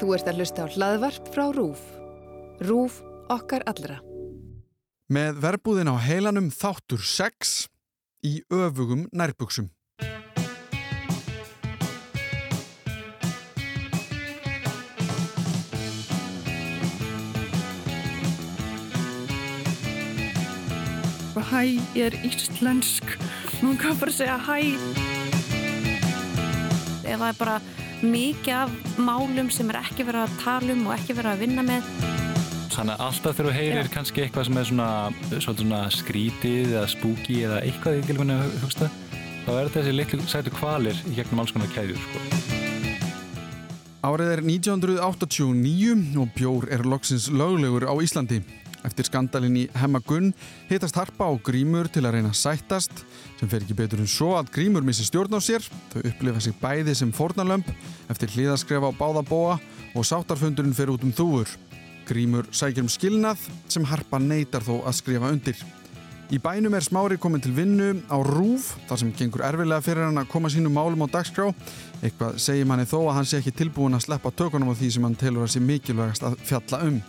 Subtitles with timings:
[0.00, 1.82] Þú ert að hlusta á hlaðvarp frá RÚF.
[2.62, 3.02] RÚF
[3.32, 4.00] okkar allra.
[5.12, 7.54] Með verbúðin á heilanum þáttur 6
[8.24, 9.70] í öfugum nærbuksum.
[21.52, 23.04] Hæ, ég er íslensk.
[23.60, 24.72] Nú kan bara segja hæ.
[27.04, 27.56] Ef það er bara
[28.02, 31.64] mikið af málum sem er ekki verið að tala um og ekki verið að vinna
[31.66, 31.92] með.
[32.72, 33.92] Þannig að alltaf þegar þú heyrir Já.
[33.92, 34.90] kannski eitthvað sem er svona,
[35.44, 38.88] svona skrítið eða spooky eða eitthvað í gilfunni hugsta,
[39.44, 42.00] þá er þessi litlu sætu kvalir í gegnum alls konar kæður.
[42.00, 42.60] Sko.
[44.02, 48.40] Árið er 1989 og bjór er loksins löglegur á Íslandi.
[48.86, 50.32] Eftir skandalinn í Hemmagunn
[50.70, 53.04] hitast Harpa og Grímur til að reyna sættast
[53.38, 55.66] sem fer ekki betur en svo að Grímur missi stjórn á sér.
[55.92, 57.68] Þau upplifa sig bæði sem fornalömp
[58.10, 59.60] eftir hlýðaskref á báða bóa
[59.94, 61.52] og sáttarfundurinn fer út um þúfur.
[62.08, 65.62] Grímur sækir um skilnað sem Harpa neytar þó að skrifa undir.
[66.32, 70.16] Í bænum er Smári komin til vinnu á Rúf þar sem gengur erfilega fyrir hann
[70.16, 71.50] að koma sínum málum á dagskrá.
[72.00, 75.04] Eitthvað segir manni þó að hann sé ekki tilbúin að sleppa tökunum á því sem
[75.04, 77.02] hann telur að sé mikilvægast að fjalla um.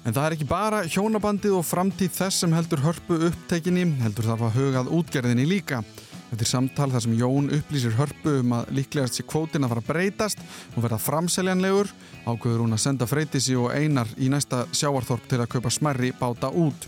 [0.00, 4.46] En það er ekki bara hjónabandið og framtíð þess sem heldur hörpu upptekinni, heldur þarf
[4.46, 5.82] að hugað útgerðinni líka.
[6.30, 9.90] Eftir samtal þar sem Jón upplýsir hörpu um að líklegast sé kvótin að fara að
[9.90, 10.44] breytast
[10.76, 11.90] og verða framseljanlegur,
[12.24, 16.52] ákveður hún að senda Freytisi og Einar í næsta sjávarþorp til að kaupa smerri báta
[16.54, 16.86] út.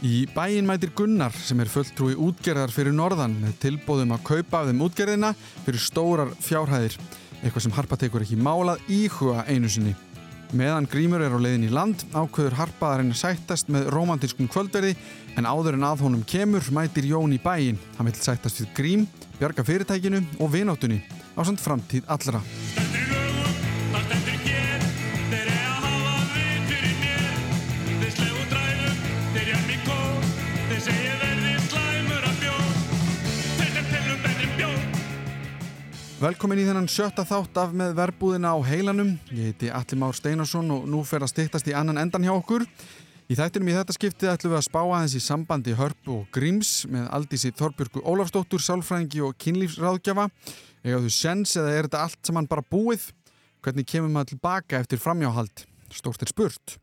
[0.00, 4.70] Í bæin mætir Gunnar sem er fulltrúi útgerðar fyrir norðan með tilbóðum að kaupa af
[4.70, 5.34] þeim útgerðina
[5.66, 6.96] fyrir stórar fjárhæðir,
[7.44, 9.92] eitthvað sem Harpa tekur ekki málað íhuga einu sinni.
[10.50, 14.96] Meðan Grímur er á leiðin í land ákveður Harpa að sættast með romantískum kvöldverði
[15.38, 17.78] en áður en að honum kemur mætir Jón í bæin.
[17.98, 21.04] Hann vil sættast við Grím, bjarga fyrirtækinu og vináttunni
[21.38, 22.42] á samt framtíð allra.
[36.20, 39.14] Velkomin í þennan sjötta þátt af með verbúðina á heilanum.
[39.32, 42.66] Ég heiti Alli Már Steinarsson og nú fer að styttast í annan endan hjá okkur.
[43.24, 46.74] Í þættinum í þetta skiptið ætlum við að spá aðeins í sambandi Hörpu og Gríms
[46.92, 50.28] með Aldísi Þorbjörgu Ólafsdóttur, sálfræðingi og kynlífsráðgjafa.
[50.84, 53.08] Eða þú sens eða er þetta allt saman bara búið?
[53.64, 55.64] Hvernig kemur maður tilbaka eftir framjáhald?
[55.88, 56.76] Stórt er spurt.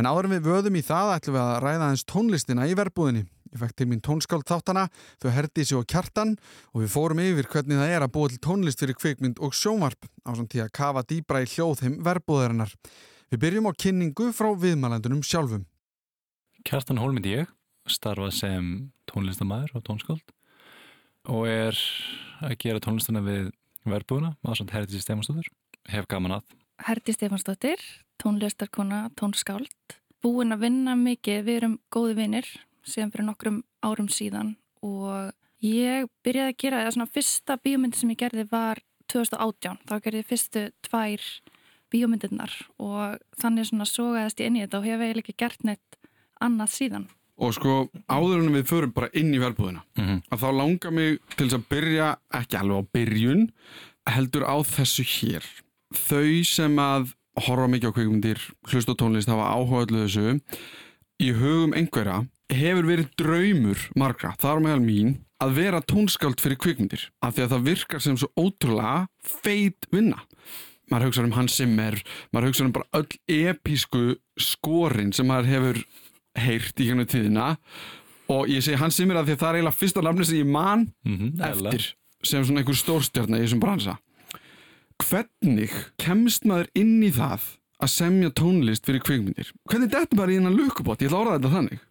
[0.00, 3.28] En áður við vöðum í það ætlum við að ræða aðeins tónlistina í verbúðinni.
[3.48, 4.88] Ég fekk til mín tónskáld þáttana,
[5.22, 6.34] þau Herdísi og Kjartan
[6.74, 10.08] og við fórum yfir hvernig það er að búa til tónlist fyrir kvikmynd og sjónvarp
[10.28, 12.74] á samt því að kafa dýbra í hljóðheim verbúðarinnar.
[13.32, 15.64] Við byrjum á kynningu frá viðmælendunum sjálfum.
[16.68, 17.48] Kjartan Hólmynd ég,
[17.88, 20.34] starfa sem tónlistamæður og tónskáld
[21.28, 21.80] og er
[22.44, 23.50] að gera tónlistina við
[23.88, 25.48] verbúðuna, aðsand Herðis Stefansdóttur.
[25.88, 26.56] Hef gaman að.
[26.84, 27.82] Herdi Stefansdóttir,
[28.20, 29.96] tónlistarkona, tónskáld.
[30.22, 32.48] Búin að vinna mikið, við erum góði vinnir
[32.90, 34.54] síðan fyrir nokkrum árum síðan
[34.84, 35.32] og
[35.64, 38.80] ég byrjaði að gera, eða svona fyrsta bíómyndi sem ég gerði var
[39.12, 39.78] 2018.
[39.88, 41.28] Þá gerði ég fyrstu tvær
[41.92, 42.54] bíómyndirnar
[42.84, 46.00] og þannig svona sogaðist ég inn í þetta og hef eiginlega ekki gert neitt
[46.44, 47.06] annað síðan.
[47.38, 47.74] Og sko
[48.10, 51.56] áður en við förum bara inn í verbúðina Mm að þá langar mig til þess
[51.56, 52.08] að byrja
[52.40, 53.44] ekki alveg á byrjun
[54.08, 55.46] heldur á þessu hér
[55.94, 57.14] þau sem að
[57.46, 60.36] horfa mikið á kvikmyndir hlust og tónlist hafa áhuga öllu þessu
[61.18, 67.08] í hugum einhverja hefur verið draumur margra, þar meðal mín að vera tónskáld fyrir kvikmyndir
[67.22, 70.22] af því að það virkar sem svo ótrúlega feit vinna.
[70.88, 71.98] Maður hugsa um Hans Zimmer,
[72.32, 74.02] maður hugsa um bara öll episku
[74.40, 75.80] skorin sem maður hefur
[76.38, 77.48] heyrt í hérna tíðina.
[78.32, 80.50] Og ég segi Hans Zimmer að því að það er eiginlega fyrsta nafni sem ég
[80.56, 81.92] man -hmm, eftir
[82.24, 83.98] sem svona einhver stórstjarnar í þessum bransa.
[84.98, 89.52] Hvernig kemst maður inn í það að semja tónlist fyrir kvikmyndir.
[89.70, 91.86] Hvernig þetta bara í hennan lukubót, ég ætla að orða þetta þannig.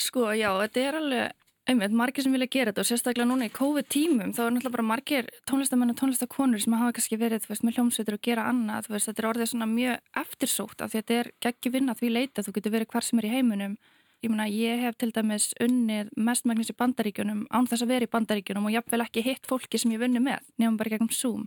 [0.00, 1.36] Sko, já, þetta er alveg
[1.70, 4.86] einmitt margir sem vilja gera þetta og sérstaklega núna í COVID-tímum þá er náttúrulega bara
[4.88, 8.88] margir tónlistamenn og tónlistakonur sem hafa kannski verið, þú veist, með hljómsveitur og gera annað,
[8.88, 12.12] þú veist, þetta er orðið svona mjög eftirsótt af því þetta er geggi vinna því
[12.16, 13.76] leita, þú getur verið hvar sem er í heiminum.
[14.20, 18.12] Ég meina, ég hef til dæmis unnið mestmægnis í bandaríkjunum án þess að vera í
[18.12, 21.46] bandaríkjunum og jafnvel ekki hitt fólki sem ég vunni með, nefnum bara gegnum Zoom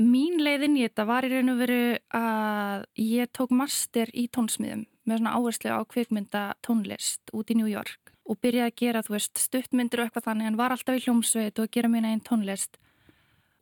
[0.00, 1.82] Mín leiðin í þetta var í raun og veru
[2.16, 7.68] að ég tók master í tónsmiðum með svona áherslu á kvikmynda tónlist út í New
[7.68, 11.02] York og byrjaði að gera, þú veist, stuttmyndir og eitthvað þannig en var alltaf í
[11.04, 12.78] hljómsveit og að gera mín einn tónlist.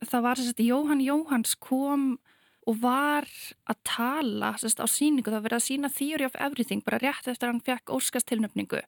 [0.05, 2.05] Það var að Jóhann Jóhanns kom
[2.69, 3.27] og var
[3.67, 7.49] að tala sérst, á síningu, það verið að sína Theory of Everything bara rétt eftir
[7.49, 8.83] að hann fekk óskastilnöfningu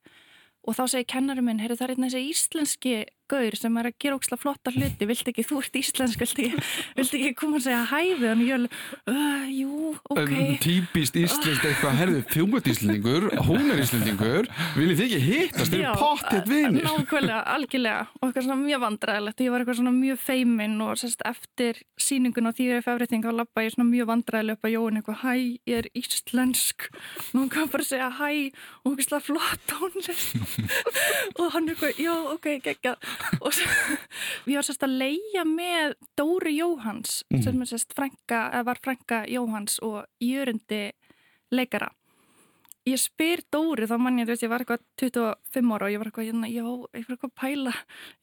[0.62, 2.94] og þá segi kennari minn, heyrðu það er einn þessi íslenski
[3.32, 6.62] gaur sem er að gera óksla flotta hluti, vilt ekki, þú ert íslensk vilt ekki,
[6.98, 8.62] vilt ekki koma að segja hæfi þannig ég er,
[9.12, 9.72] uh, jú,
[10.12, 10.20] ok.
[10.22, 15.78] En típist íslenskt eitthvað, herðu, þjómut íslendingur, hún er íslendingur, viljið þið ekki hittast, Já,
[15.80, 16.82] eru pottitt vinir.
[16.86, 18.02] Nákvæmlega, algjörlega.
[18.20, 22.50] Og eitthvað svona mjög vandræðilegt ég var eitthvað svona mjög feimin og sérst, eftir síningun
[22.50, 22.82] og því er
[25.66, 26.88] ég er íslensk.
[31.40, 32.94] Og hann eitthvað, já, ok, geggja
[33.44, 33.56] og
[34.50, 40.04] ég var sérst að leia með Dóri Jóhans sem er sérst var frænka Jóhans og
[40.22, 40.90] jörundi
[41.52, 41.90] leikara
[42.88, 46.08] ég spyr Dóri, þá mann ég, veist, ég var eitthvað 25 ára og ég var
[46.08, 47.74] eitthvað, hérna, já, ég var eitthvað að pæla,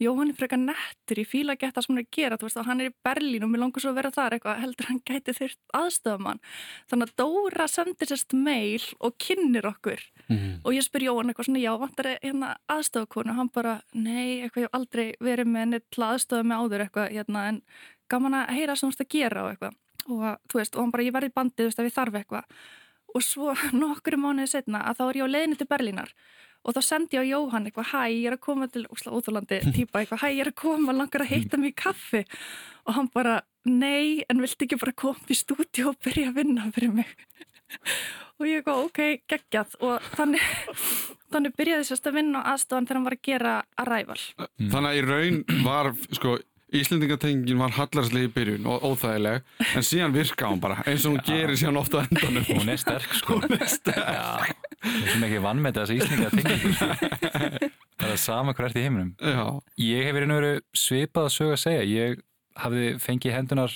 [0.04, 2.60] Jóhann er frekar nettur, ég fíla ekki þetta sem hann er að gera, þú veist,
[2.60, 5.02] og hann er í Berlín og mér langar svo að vera þar eitthvað, heldur hann
[5.08, 6.42] gæti þurft aðstöðumann.
[6.92, 10.04] Þannig að Dóra sendir sérst mail og kynnir okkur.
[10.30, 10.62] Mhm.
[10.64, 14.44] og ég spyr Jóhann eitthvað svona, já, vantar er hérna aðstöðukonu og hann bara, nei,
[14.44, 17.62] eitthvað, ég hef aldrei verið með neitt til aðstöðu með áður eitthvað, hérna, en
[18.10, 18.46] að
[19.64, 19.74] að
[20.10, 22.46] og veist, og hann bara, ég verði bandið, þú veist, að við þarf eitthvað
[23.16, 26.14] og svo nokkru mánuði setna að þá er ég á leiðinu til Berlínar.
[26.68, 29.62] Og þá sendi ég á Jóhann eitthvað hæ, ég er að koma til Úsla Óþúlandi
[29.76, 32.26] típa eitthvað, hæ, ég er að koma, langar að heita í kaffi.
[32.86, 36.68] Og hann bara, nei en vilt ekki bara koma í stúdíu og byrja að vinna
[36.76, 37.14] fyrir mig?
[38.40, 39.74] Og ég eitthvað, ok, geggjað.
[39.84, 40.44] Og þannig,
[41.34, 44.20] þannig byrjaði sérst að vinna á aðstofan þegar hann var að gera Arrival.
[44.62, 46.38] Þannig að í raun var, sko,
[46.76, 49.42] Íslendingatengin var hallarslega í byrjun og óþægileg,
[49.74, 52.46] en síðan virka hún bara, eins og hún gerir síðan ofta endanum.
[52.46, 53.40] Hún er sterk sko.
[53.42, 54.54] Hún er sterk.
[54.86, 56.74] Við sem ekki vann með þessi ísninga tengingu
[58.00, 59.10] Það er sama hvert í heiminum.
[59.20, 59.44] Já,
[59.82, 61.84] Ég hef verið verið svipað að sög að segja.
[61.90, 62.22] Ég
[62.60, 63.76] hafði fengið hendunar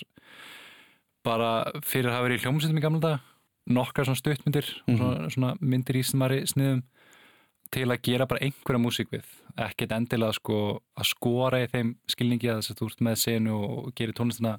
[1.24, 1.52] bara
[1.84, 3.30] fyrir að hafa verið í hljómsveitum í gamla dag
[3.74, 6.82] nokkar svona stuttmyndir mm svona, svona myndir í smari sniðum
[7.74, 9.26] til að gera bara einhverja músík við.
[9.58, 10.58] Ekkert endilega sko
[10.98, 14.56] að skora í þeim skilningi að þess að þú ert með senu og gerir tónlistina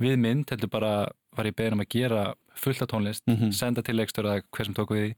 [0.00, 0.92] við mynd heldur bara
[1.36, 2.22] var ég beðin um að gera
[2.60, 3.52] fullt af tónlist, Mhm.
[3.54, 5.14] senda til leikstöru eða hver sem tók við því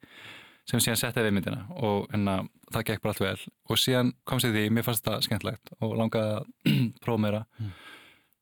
[0.71, 2.35] sem síðan settaði við myndina og enna,
[2.73, 3.53] það gekk bara allt vel.
[3.71, 6.45] Og síðan komst ég því, mér fannst það skemmtlegt og langaði að
[7.03, 7.45] prófa meira.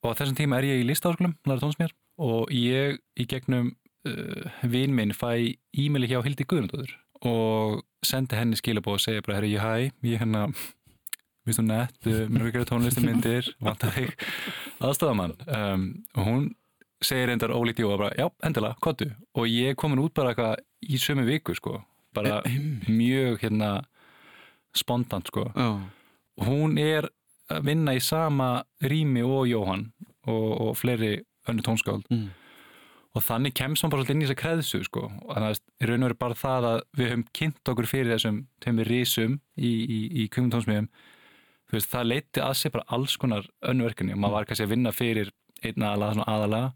[0.03, 3.73] Og á þessum tíma er ég í listárskulum læra tónsmér og ég í gegnum
[4.05, 6.93] uh, vin minn fæ e-maili hjá Hildi Guðnardóður
[7.27, 10.47] og sendi henni skilabóð og segja bara, herri, ég hæ, ég hérna
[11.49, 14.15] viðstu nett, uh, mér er ekki að gera tónlistamyndir vantar þig.
[14.81, 15.87] Aðstofamann um,
[16.17, 16.49] og hún
[17.05, 20.35] segir reyndar ólíkt jú og bara, já, endilega, kottu og ég er komin út bara
[20.35, 21.79] eitthvað í sömu viku sko,
[22.17, 22.41] bara
[22.89, 23.71] mjög hérna
[24.77, 25.49] spontant sko.
[26.41, 27.09] Og hún er
[27.51, 29.89] að vinna í sama rými og Jóhann
[30.29, 31.19] og, og fleiri
[31.51, 32.07] önnu tónskáld.
[32.13, 32.29] Mm.
[33.11, 35.07] Og þannig kemst hann bara svolítið inn í þessa kreðsu sko.
[35.27, 38.43] þannig að í raun og veru bara það að við höfum kynnt okkur fyrir þessum
[38.63, 40.91] tveimur rísum í, í, í kvimum tónsmiðum
[41.71, 44.67] þú veist, það leiti að sér bara alls konar önnu verkefni og maður var kannski
[44.67, 46.71] að vinna fyrir einn aðalega, svona aðalega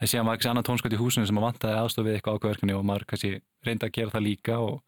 [0.00, 2.76] en síðan var kannski annar tónskáld í húsinu sem maður vantaði aðstof við eitthvað ákveðverkefni
[2.76, 3.32] og maður kannski
[3.66, 4.80] reyndi að gera það líka og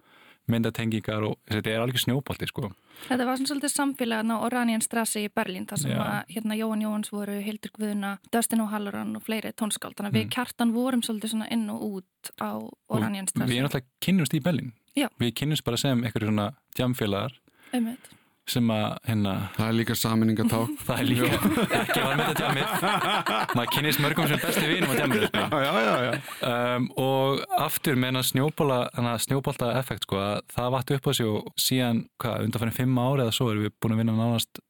[0.53, 2.71] mynda tengingar og þetta er alveg snjópolti sko.
[3.09, 6.01] Þetta var svona svolítið samfélagna og Oranian Strassi í Berlín þar sem Já.
[6.05, 10.33] að hérna Jóhann Jóhanns voru Hildur Guðuna, Dustin O'Halloran og fleiri tónskáld þannig að við
[10.37, 12.51] kjartan vorum svolítið svona inn og út á
[12.93, 15.09] Oranian Strassi við náttúrulega kynnumst í Berlín Já.
[15.19, 17.39] við kynnumst bara sem einhverju svona jamfélagar
[17.73, 18.13] Einmitt.
[18.51, 20.73] Sem að hérna Það er líka saminningaták.
[20.87, 24.91] það er líka ekki að vera með þetta jammið maður kynnist mörgum sem besti vinum
[24.91, 25.45] á jammið sko.
[25.63, 26.13] Já, já, já,
[26.51, 31.53] um, og aftur með hennar snjóbólta effekt sko að það vatt upp á sig og
[31.69, 34.63] síðan hvað, undanfærin fimm ári eða svo erum við búin að vinna nánast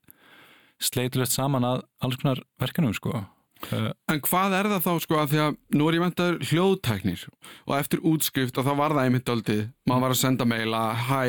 [0.82, 3.24] sleitulegt saman að alls konar verkanum sko
[3.70, 7.26] En hvað er það þá sko að því að nú er ég mentaður hljóðtæknir
[7.66, 11.20] og eftir útskrift og þá var það einmitt aldrei maður var að senda meila, hæ,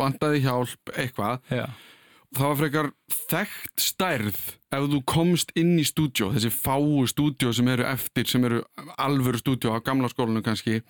[0.00, 1.42] vantaði hjálp, eitthvað.
[1.52, 1.66] Já,
[2.34, 2.90] það var frekar
[3.30, 4.40] þekkt stærð
[4.74, 8.64] ef þú komst inn í stúdjó þessi fáu stúdjó sem eru eftir sem eru
[8.98, 10.80] alvöru stúdjó á gamla skólanu kannski.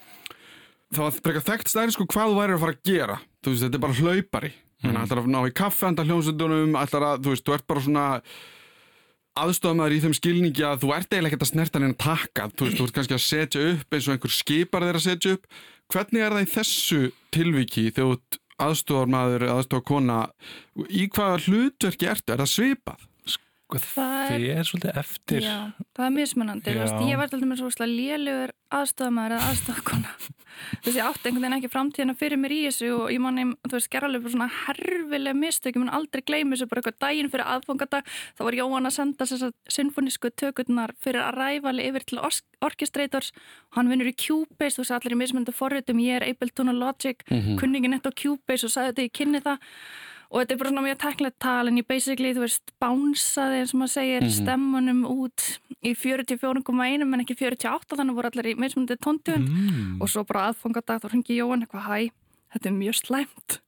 [0.94, 3.18] Það var frekar þekkt stærð sko hvað þú væri að fara að gera.
[3.42, 4.52] Þú veist, þetta er bara hlaupari.
[4.84, 4.90] Mm.
[4.90, 7.82] þannig að ætlar að ná í kaffenda hljómsveitunum ætlar að, þú veist, þú ert bara
[7.84, 8.04] svona
[9.38, 12.48] aðstofamæður í þeim skilningi að þú ert eiginlega ekkert að snerta neina takka.
[12.54, 15.34] Þú veist, þú ert kannski að setja upp eins og einhver skipar þeir að setja
[15.36, 15.48] upp.
[15.94, 17.00] Hvernig er það í þessu
[17.34, 20.20] tilviki þegar aðstofamæður aðstofakona
[20.86, 23.08] í hvaða hlutverki ertu, er það svipað?
[23.80, 25.42] Er- þið er svolítið eftir.
[25.42, 25.58] Já,
[25.96, 26.14] það er
[26.84, 27.08] veist, Já.
[27.10, 30.14] ég var til dæmis svo lélugur aðstofamæður eða aðstofakona
[30.98, 33.90] ég átti einhvern veginn ekki framtíðina fyrir mér í þessu og ég manni, þú veist,
[34.22, 38.06] bara svona herfilega mistök, ég mun aldrei gleymi þessu bara eitthvað daginn fyrir aðfangadag,
[38.38, 42.22] þá var Jóhann að senda þess að sinfonísku tökurnar fyrir að ræfali yfir til
[42.64, 46.70] Orchestrators og hann vinnur í Cubase, þú veist, allir í mismunandi forritum, ég er Ableton
[46.70, 47.26] og Logic,
[47.58, 49.58] kunningin eitt á Cubase og sagði þetta, ég kynni það
[50.30, 53.74] og þetta er bara svona mjög teknilegt tal en ég basically, þú veist, bánsaði eins
[53.74, 55.46] og maður segir stemmunum út
[55.84, 60.00] í 44,1 en ekki 48 þannig voru allir í meðsmundið tóntun Mm.
[60.02, 62.10] og svo bara aðfangadag þá ringi Jóhann eitthvað hæ,
[62.54, 63.58] þetta er mjög slæmt.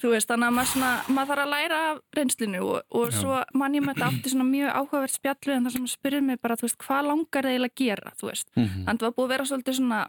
[0.00, 3.38] Þú veist, þannig að maður, svona, maður þarf að læra af reynslinu og, og svo
[3.56, 6.56] mann ég með þetta aftur svona mjög áhugavert spjallu en það sem spyrir mig bara,
[6.56, 8.84] þú veist, hvað langar þið eiginlega að gera, þú veist, Mhm.
[8.88, 10.00] en það var búið að vera svolítið svona,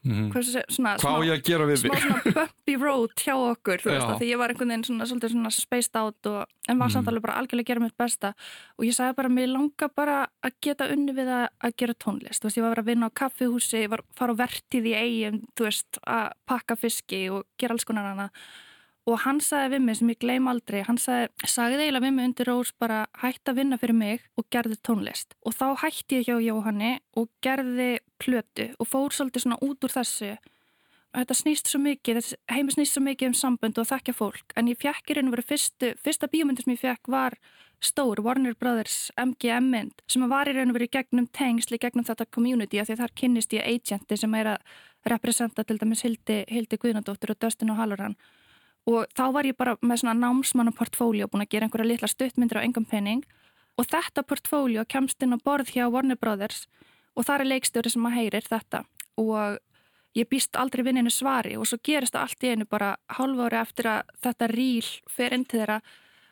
[0.00, 2.04] Sé, svona Hvað á smá- ég að gera við smá þig?
[2.06, 5.98] svona bumpy road hjá okkur veist því ég var einhvern veginn svona, svolítið svona spaced
[6.00, 8.30] out og, en var samt alveg bara algjörlega að gera mitt besta.
[8.80, 10.16] Og ég sagði bara, mér langar bara
[10.46, 12.46] að geta unni við að, að gera tónlist.
[12.48, 15.42] Veist, ég var að vinna á kaffihúsi ég var að fara á vertið í eigin
[15.52, 18.30] þú veist, að pakka fiski og gera alls konar hana
[19.08, 22.28] og hann sagði við mig sem ég gleym aldrei, hann sagði sagði eiginlega við mig
[22.28, 25.36] undir rós bara hætt að vinna fyrir mig og gerði tónlist.
[25.46, 27.90] Og þá hætti ég hjá Jóhanni og gerði
[28.20, 30.34] plötu og fór svolítið svona út úr þessu.
[31.10, 32.20] Þetta snýst svo mikið,
[32.52, 35.34] heimi snýst svo mikið um sambund og þekka fólk, en ég fekk í raun og
[35.34, 37.34] veru fyrstu, fyrsta bíómyndir sem ég fekk var
[37.82, 42.28] stór Warner Brothers MGM mynd sem var í raun og veru gegnum tengsli, gegnum þetta
[42.30, 44.76] community af því að þar kynnist ég agenti sem er að
[45.10, 48.14] representa til dæmis Hildi, Hildi Guðnadóttur og Dustin og Halloran
[48.88, 52.60] og þá var ég bara með svona námsmanna portfóljó búin að gera einhverja litla stuttmyndir
[52.60, 53.24] á engum penning
[53.78, 56.66] og þetta portfóljó kemst inn á borð hjá Warner Brothers
[57.16, 58.84] og það er leikstjóri sem að heyrir þetta.
[59.20, 59.58] Og
[60.16, 63.60] ég býst aldrei vinninu svari og svo gerist það allt í einu bara hálfa ári
[63.60, 65.80] eftir að þetta ríl fer inn til þeirra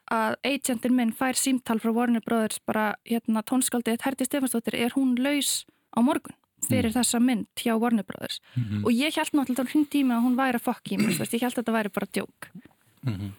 [0.09, 5.15] að agentin minn fær símtal frá Warner Brothers bara hérna tónskaldið Herdi Stefansdóttir er hún
[5.21, 6.37] laus á morgun
[6.67, 8.41] fyrir þessa mynd hjá Warner Brothers.
[8.57, 8.85] Mhm.
[8.85, 11.35] og ég held náttúrulega hring tíma að hún væri að fokk í mig, þú veist,
[11.35, 12.51] ég held að þetta væri bara djók.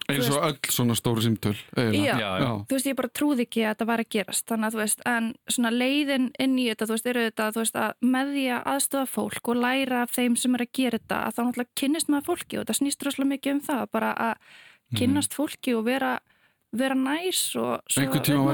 [0.08, 2.16] Eins og öll svona stóru símtöl eiginlega.
[2.16, 2.18] Já.
[2.18, 2.50] Já, já.
[2.66, 4.46] Þú veist, ég bara trúði ekki að þetta var að gerast.
[4.48, 7.60] Þannig að þú veist, en svona leiðin inn í þetta, þú veist, eru þetta, þú
[7.60, 10.98] veist, að með því að aðstofa fólk og læra af þeim sem er að gera
[10.98, 14.12] þetta, að þá náttúrulega kynnist maður fólki og þetta snýst rosalega mikið um það, bara
[14.16, 14.34] að
[14.96, 16.18] kynnast fólki og vera
[16.70, 18.44] vera næs og svo einhvern tíma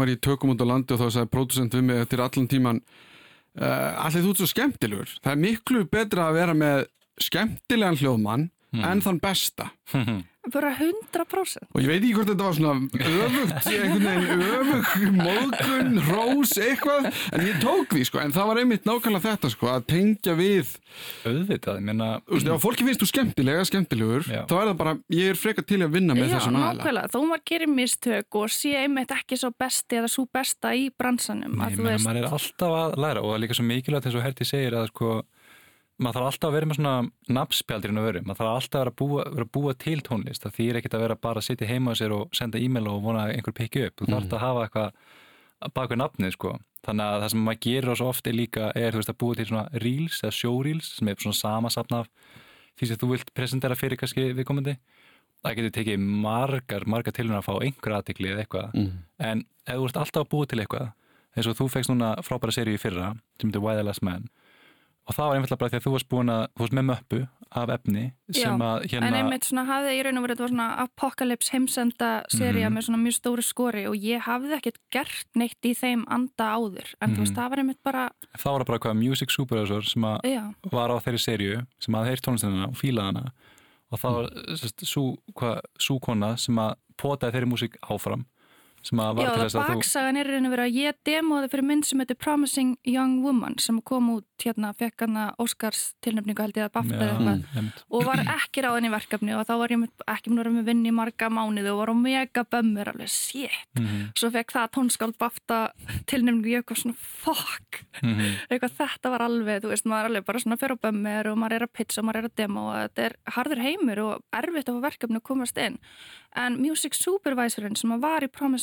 [0.00, 2.48] var ég, í tökum út á landi og þá sagði pródusent við mig eftir allan
[2.48, 2.80] tíman
[3.60, 5.16] uh, allir þú ert svo skemmtilegur.
[5.24, 6.86] Það er miklu betra að vera með
[7.22, 8.48] skemmtilegan hljóðmann
[8.84, 9.70] en þann besta
[10.54, 16.00] bara 100% og ég veit ekki hvort þetta var svona öfugt, einhvern veginn öfugt móðgun,
[16.08, 19.86] rós, eitthvað en ég tók því sko, en það var einmitt nákvæmlega þetta sko, að
[19.92, 20.74] tengja við
[21.28, 24.42] auðvitað, ég meina þú veist, ef fólki finnst þú skemmtilega, skemmtilegur Já.
[24.50, 27.12] þá er það bara, ég er frekar til að vinna með Já, þessum aðeila nákvæmlega,
[27.14, 31.56] þó maður gerir mistök og sé einmitt ekki svo besti eða svo besta í bransanum
[31.58, 33.58] Nei, að ég þú meina, veist, maður er alltaf að læra og það er líka
[33.58, 35.12] svo mikilvægt eins og Herti segir að sko,
[35.98, 38.92] maður þarf alltaf að vera með svona nafnspjaldirinn að vera, maður þarf alltaf að vera
[38.92, 41.66] að búa, vera að búa til tónlist, það þýr ekkert að vera bara að sitja
[41.70, 44.14] heima á sér og senda e-mail og vona einhver pikki upp, þú Mhm.
[44.14, 44.92] þarf að hafa eitthvað
[45.74, 46.58] bak við nafnið sko.
[46.86, 49.34] Þannig að það sem maður gerir svo oft er líka er þú veist að búa
[49.36, 52.08] til svona reels eða showreels sem er svona samasapna af
[52.78, 54.76] því sem þú vilt presentera fyrir kannski viðkomandi.
[55.42, 58.72] Það getur tekið margar, margar tilhörna að fá einhver aðtikli eða eitthvað.
[58.74, 58.92] Mm.
[59.18, 60.92] en ef þú ert alltaf að búa til eitthvað
[61.36, 64.28] eins og þú fegst núna frábæra seríu í fyrra sem heitir Why the Last Man
[65.08, 67.18] og það var einfallega bara því að þú varst búin að þú varst með möppu
[67.58, 68.02] af efni
[68.36, 71.52] sem að en hérna einmitt svona hafði í raun og verið þetta var svona apocalypse
[71.54, 72.74] heimsenda seria Mhm.
[72.76, 76.92] með svona mjög stóru skori og ég hafði ekkert gert neitt í þeim anda áður.
[77.00, 77.38] En þú veist, Mhm.
[77.40, 80.90] það var einmitt bara þá var það bara hvað Music Supervisor sem að já, var
[80.92, 83.32] á þeirri seríu sem að heyrt tónlistina og fílaði hana.
[83.90, 84.28] Og það var
[84.84, 88.26] svo, hvað, svo kona sem að potaði þeirri músík áfram
[88.86, 91.50] sem að var já til þess að þú baksagan er og verið að ég demóði
[91.52, 96.44] fyrir mynd sem heitir Promising Young Woman sem kom út hérna, fekk hana Óskars tilnefningu
[96.44, 97.40] held ég að BAFTA eða eitthvað.
[97.58, 97.82] einmitt.
[97.90, 100.68] og var ekki ráðin í verkefni og þá var ég ekki múin að vera með
[100.70, 103.50] vinni í marga mánuði og var á mega bömmur alveg, shit.
[103.78, 105.58] Mhm, svo fekk það tónskáld BAFTA
[106.06, 107.82] tilnefningu ég eitthvað svona, fuck.
[108.02, 108.46] Mhm.
[108.50, 111.56] eitthvað þetta var alveg, þú veist, maður er alveg bara svona fyrir bömmur og maður
[111.58, 114.68] er að pitcha og maður er að demo og þetta er harður heimur og erfitt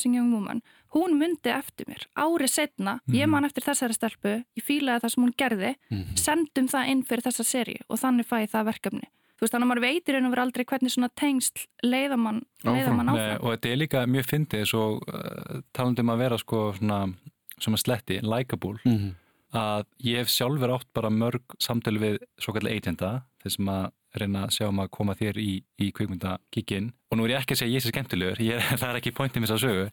[0.06, 0.62] Promising Young Woman,
[0.94, 2.06] hún myndi eftir mér.
[2.16, 5.72] Árið setna, ég man eftir þessari stelpu, ég fílaði það sem hún gerði
[6.16, 9.08] sendum það inn fyrir þessa seri og þannig fæ ég það verkefni.
[9.36, 13.42] Þú veist, þannig að maður veitir verið aldrei hvernig svona tengsl leiðamann leiðamann Nei, áfram.
[13.42, 17.00] og þetta er líka mjög fyndið svo uh, talandi um að vera sko svona,
[17.60, 18.78] svona sletti, likeable.
[18.84, 19.14] Mhm.
[19.54, 23.12] Að ég hef sjálfur átt bara mörg samtölu við svo kallar agenda
[23.44, 23.86] þessum að
[24.16, 27.54] reyna að sjá um að koma þér í, í kvikmyndakikkin og nú er ég ekki
[27.54, 29.84] að segja ég sé skemmtilegur ég, það er ekki pointið mér að sögu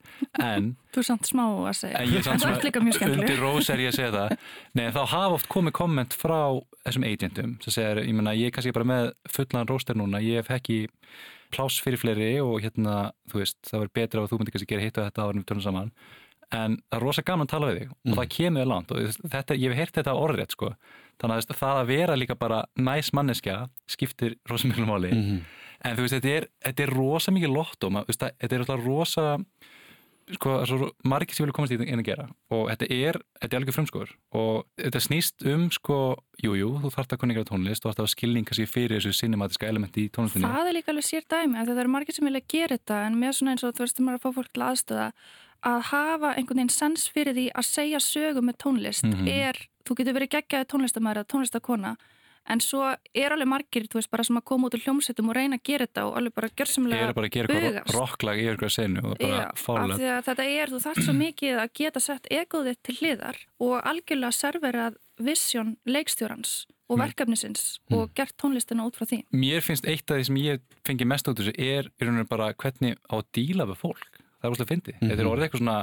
[0.44, 2.00] en, þú er samt smá að segja.
[2.00, 4.48] En ég er líka mjög undir skemmtileg rós er ég að segja það.
[4.80, 6.40] Nei, þá hafa oft komið komment frá
[6.86, 10.42] þessum agentum sem segir, ég menna, ég er kannski bara með fullan róster núna, ég
[10.42, 10.86] hef ekki
[11.54, 14.88] pláss fyrir fleiri og hérna, þú veist, það verður betra og þú myndir kannski gera
[14.88, 15.40] hitt og þetta áður
[16.54, 18.98] en það er rosa gaman að tala við þig og það kemur langt og
[19.34, 20.72] þetta, ég hef heyrt þetta orðrétt sko,
[21.22, 23.58] þannig að það að vera líka bara næs manneskja
[23.90, 25.14] skiptir rosa miklu máli.
[25.14, 25.44] Mhm.
[25.84, 28.62] en þú veist, þetta er, þetta er rosa mikið lotto, maður, veist, það- þetta er
[28.64, 29.26] alltaf rosa
[30.38, 32.26] sko, er margir sem vilja komast í þetta inn að gera.
[32.56, 34.14] Og þetta er, þetta er alveg frumskoður.
[34.40, 35.98] Og þetta snýst um sko,
[36.40, 39.02] jújú, jú, þú þarft að kunni gera tónlist og þarft að hafa skilning kannski fyrir
[39.04, 40.48] þessu cinematiska elementi í tónlistinni.
[40.48, 43.36] Það er líka alveg sér dæmi það eru margir sem vilja gera þetta en með
[43.42, 45.08] svona eins og þú veist þegar maður er að fá fólk til aðstöða
[45.64, 49.28] að hafa einhvern veginn sens fyrir því að segja sögu með tónlist Mhm.
[49.28, 49.56] er,
[49.86, 51.96] þú getur verið geggjaði tónlistamæður eða tónlistakona
[52.46, 55.36] en svo er alveg margir, þú veist, bara sem að koma út úr hljómsettum og
[55.38, 57.96] reyna að gera þetta og alveg bara Ég gjörsamlega er bara að gera eitthvað bugast.
[57.96, 61.56] rocklag yfir eitthvað senu og bara Já, því að þetta er, þú þarft svo mikið
[61.64, 67.04] að geta sett egoðið til hliðar og algjörlega serverað vision leikstjórans og Mm.
[67.08, 69.24] verkefnisins og gert tónlistina út frá því.
[69.32, 72.28] Mér finnst eitt af því sem ég fengi mest út úr þessu er í rauninu
[72.28, 74.13] bara hvernig á að díla við fólk.
[74.44, 74.94] Það er úrslega fyndi.
[75.00, 75.78] Þetta er orðið eitthvað svona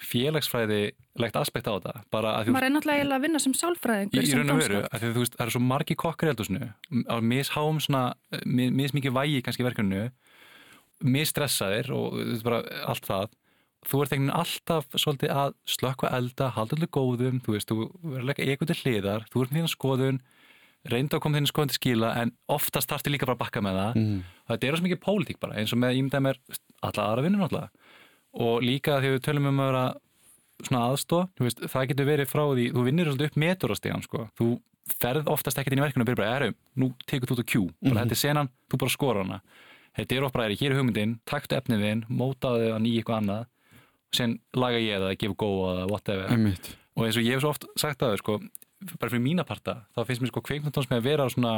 [0.00, 1.92] félagsfræðilegt aspekt á þetta.
[2.10, 5.02] Bara að þú Maður er náttúrulega að vinna sem sálfræðingur, í raun og veru, að
[5.02, 6.70] því að þú veist, það eru svo margi kokkar í eldhúsinu
[7.06, 8.02] á misháum svona,
[8.48, 10.06] mi- mismikið vægi kannski í verkefninu,
[11.04, 13.30] misstressaðir og bara allt það.
[13.88, 17.86] Þú ert einhvern veginn alltaf svolítið að slökka elda, halda allir góðum, þú veist, þú
[18.02, 20.18] verður að leggja eitthvað til hliðar, þú ert með þína skoðun,
[20.90, 23.78] reynda að koma þínu skoðun til skila, en oftast þarftu líka bara að bakka með
[23.80, 23.96] það.
[24.00, 24.20] Mm.
[24.44, 24.76] Og þetta er
[28.36, 29.84] og líka þegar við tölum um að vera
[30.66, 30.82] svona
[31.40, 34.26] veist, það getur verið frá því, þú vinnir svolítið upp meturastíðan, sko.
[34.38, 34.48] Þú
[35.00, 37.62] ferð oftast ekkert inn í verkinu og byrja bara, erum, nú tekur þú á kjú,
[37.86, 39.40] bara þetta er senan, þú bara skora hana.
[39.98, 43.46] Þetta er bara, hér er hugmyndin, taktu efnið þinn, mótaðu hann í eitthvað annað,
[44.10, 46.32] og sen laga ég það, gefa góða whatever.
[46.34, 46.72] Einmitt.
[46.98, 48.38] Og eins og ég hef svo oft sagt að þau, sko,
[48.96, 51.54] bara fyrir mína parta, þá finnst mér sko kveikmyndtóns með að vera svona,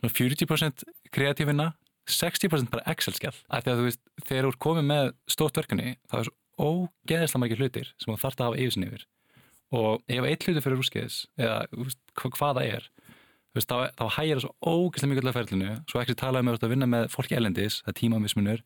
[0.00, 1.70] svona 40% kreatífina,
[2.06, 3.34] 60% bara Excel-skjall.
[3.50, 6.36] Af því að þú veist, þegar þú ert komið með stórt verkefni, þá er svo
[6.56, 9.06] ógeðislega margir hlutir sem þú þarft að hafa yfirsin yfir.
[9.76, 12.88] Og ef eitt hlutur fyrir rúskeiðis, eða veist, hva, hvað það er,
[13.56, 16.72] veist, þá, þá hægir það svo ógeðslega mikið allar ferlinu, svo ekki talaði með að
[16.72, 18.62] vinna með fólki elendis, það er tímamismunur,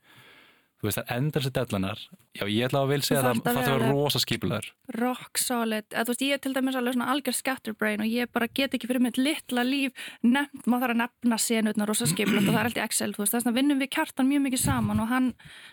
[0.81, 2.03] þú veist, það endar sér dellanar.
[2.31, 4.67] Já, ég ætla að vil segja það að þarf að vera rosa skipular.
[4.97, 8.31] rock solid, eða þú veist ég er til dæmis alveg svona algjör scatterbrain og ég
[8.33, 12.49] bara get ekki fyrir mitt litla líf nefnt, maður þarf að nefna senutnar rosa skipulegt
[12.49, 15.03] og það er alltaf Excel, þú veist þess að vinnum við kjartan mjög mikið saman
[15.05, 15.33] og hann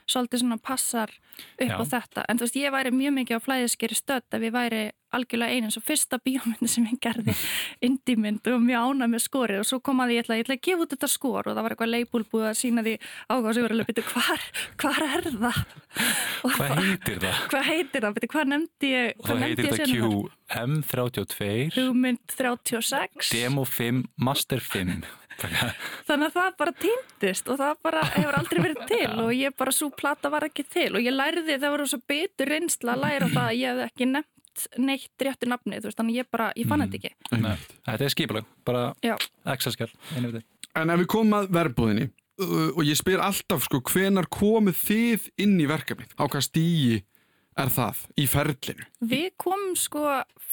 [0.09, 1.77] svolítið svona passar upp Já.
[1.77, 4.83] á þetta, en þú veist ég væri mjög mikið á flæðiskeri stödd ef ég væri
[5.15, 7.35] algjörlega einin svo fyrsta bíómyndi sem ég gerði
[7.87, 10.63] indímynd og mjög ánað með skorið og svo kom að ég ætla, ég ætla að
[10.67, 12.95] gefa út þetta skor og það var eitthvað leipúl búið að sína því
[13.31, 14.47] áhuga sem verið að byrja hvar,
[14.83, 15.61] hvar er það?
[16.47, 17.37] Og Hvað heitir það?
[17.51, 18.17] Hvað heitir það?
[18.17, 19.13] Byrju, Hvað nefndi ég?
[19.17, 20.35] Og hvað það heitir senurnar?
[20.47, 25.07] QM32 Hugmynd 36 Demo 5 Master 5
[26.07, 29.73] þannig að það bara týndist og það bara hefur aldrei verið til og ég bara
[29.75, 33.29] svo plata var ekki til og ég lærði það voru svo betur reynsla að læra
[33.35, 34.36] það að ég hef ekki nefnt
[34.77, 36.91] neitt réttu nafni þú veist þannig ég bara, ég fann Mm.
[36.91, 39.15] þetta ekki Nei, Þetta er skipulag, bara Já.
[39.45, 40.45] Excel-skjall einu við þig.
[40.75, 45.29] En ef við komum að verbúðinni uh, og ég spyr alltaf sko hvenar komið þið
[45.45, 46.11] inn í verkefnið?
[46.17, 46.97] Á hvað stígi
[47.57, 48.85] er það í ferlinu?
[49.01, 50.03] Við komum sko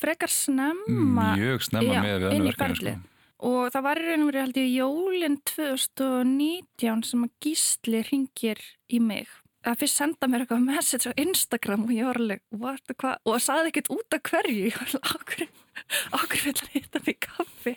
[0.00, 2.96] frekar snemma Mjög snemma Já, með við inn í verkefni ferlið.
[3.02, 3.10] sko.
[3.44, 9.28] og það var og verið held ég jólinn 2019 sem að Gísli ringir í mig
[9.64, 13.42] að fyrst senda mér eitthvað message á Instagram og ég var alveg, what, hvað og
[13.42, 14.56] saði ekkert út af hverju.
[14.68, 15.44] Ég var alveg, okkur,
[16.20, 17.76] okkur vil hann hitta í kaffi?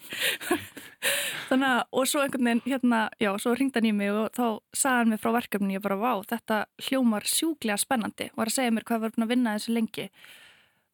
[1.50, 4.46] Þannig að, og svo einhvern veginn hérna, já, svo ringdi hann í mig og þá
[4.76, 8.76] sagði hann mér frá verkefni, ég bara, vá, þetta hljómar sjúklega spennandi, var að segja
[8.76, 10.10] mér hvað var að vinna þessu lengi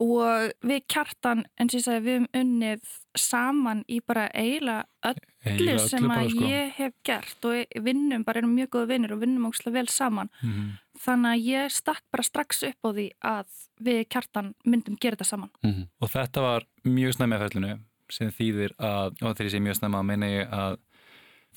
[0.02, 4.86] og við kjartan, eins og ég sagði, við höfum unnið saman í bara eiginlega
[5.54, 6.48] öllu sem að sko.
[6.50, 7.46] ég hef gert.
[7.46, 10.30] Og vinnum, bara erum mjög góða vinnir og vinnum ógslag vel saman.
[10.42, 10.80] Mhm.
[11.04, 13.46] þannig að ég stakk bara strax upp á því að
[13.82, 15.50] við kjartan myndum gera þetta saman.
[16.00, 17.80] Og þetta var mjög snemma í ferlinu
[18.10, 20.78] sem þýðir að, og þegar ég sé mjög snemma að meina ég að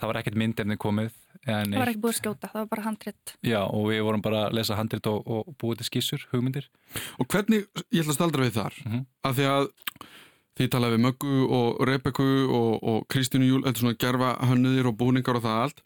[0.00, 1.12] það var ekkert myndefni komið
[1.46, 4.22] en það var ekki búið að skjóta, það var bara handrétt Já, og við vorum
[4.24, 6.68] bara að lesa handrit og, og búið til skissur, hugmyndir.
[7.20, 9.06] Og hvernig, ég ætla að staldra við þar Mhm.
[9.24, 9.68] af því að
[10.56, 14.96] þið talaði við Möggu og Rebekku og, og Kristínu Júl, þetta svona gerfa hönnuðir og
[14.96, 15.82] búningar og það allt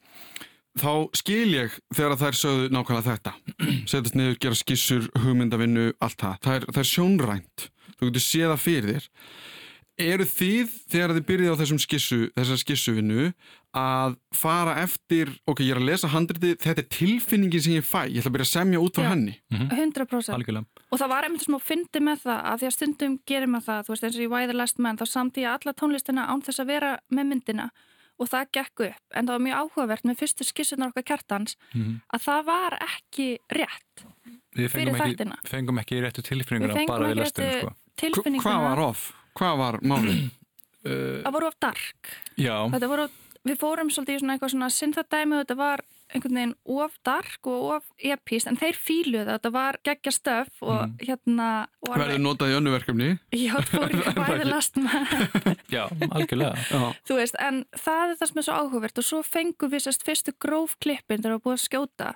[0.79, 3.33] þá skil ég þegar þær sögðu nákvæmlega þetta.
[3.91, 7.65] Setjast niður, gera skissur, hugmyndavinnu allt það, það er, það er sjónrænt.
[7.99, 9.09] Þú getur séð það fyrir þér
[10.03, 13.27] eru þið, þegar þið byrjið á þessum skissu, þessar skissuvinnu
[13.81, 18.01] að fara eftir ok, ég er að lesa handriti, þetta er tilfinningin sem ég fæ,
[18.11, 19.11] ég ætla að byrja að semja út frá Já.
[19.13, 23.15] henni 100% algjörlega og það var einmitt smá fyndi með það að því að stundum
[23.31, 25.77] gerir maður það, þú veist eins og í Why the Last Man þá samtíða alla
[25.79, 27.69] tónlistina án þess að vera með myndina
[28.21, 32.01] og það gekk upp en það var mjög áhugavert með fyrstu skissunar okkar kjartans Mhm.
[32.13, 34.05] að það var ekki rétt
[34.51, 37.47] Við fengum Fyrir ekki, fengum ekki réttu fengum bara við réttu
[38.11, 38.23] sko.
[38.43, 39.13] Hvað var off?
[39.39, 40.21] Hvað var málið?
[41.25, 42.13] það voru of dark.
[42.41, 43.17] Já, þetta voru of,
[43.47, 47.47] við fórum svolítið í svona eitthvað svona synthadæmi og þetta var einhvern veginn of dark
[47.47, 50.95] og of epist en þeir fíluðu það, þetta var geggja stöf og Mm.
[51.07, 51.49] hérna
[51.87, 53.09] Verður notað í önnu verkefni?
[53.37, 55.15] Já, það fór ekki bæði last með
[55.77, 56.65] Já, algjörlega.
[56.67, 59.85] Já, þú veist, en það er það sem er svo áhugavert og svo fengum við
[59.87, 62.11] sérst fyrstu grófklippin þegar við búið að skjóta.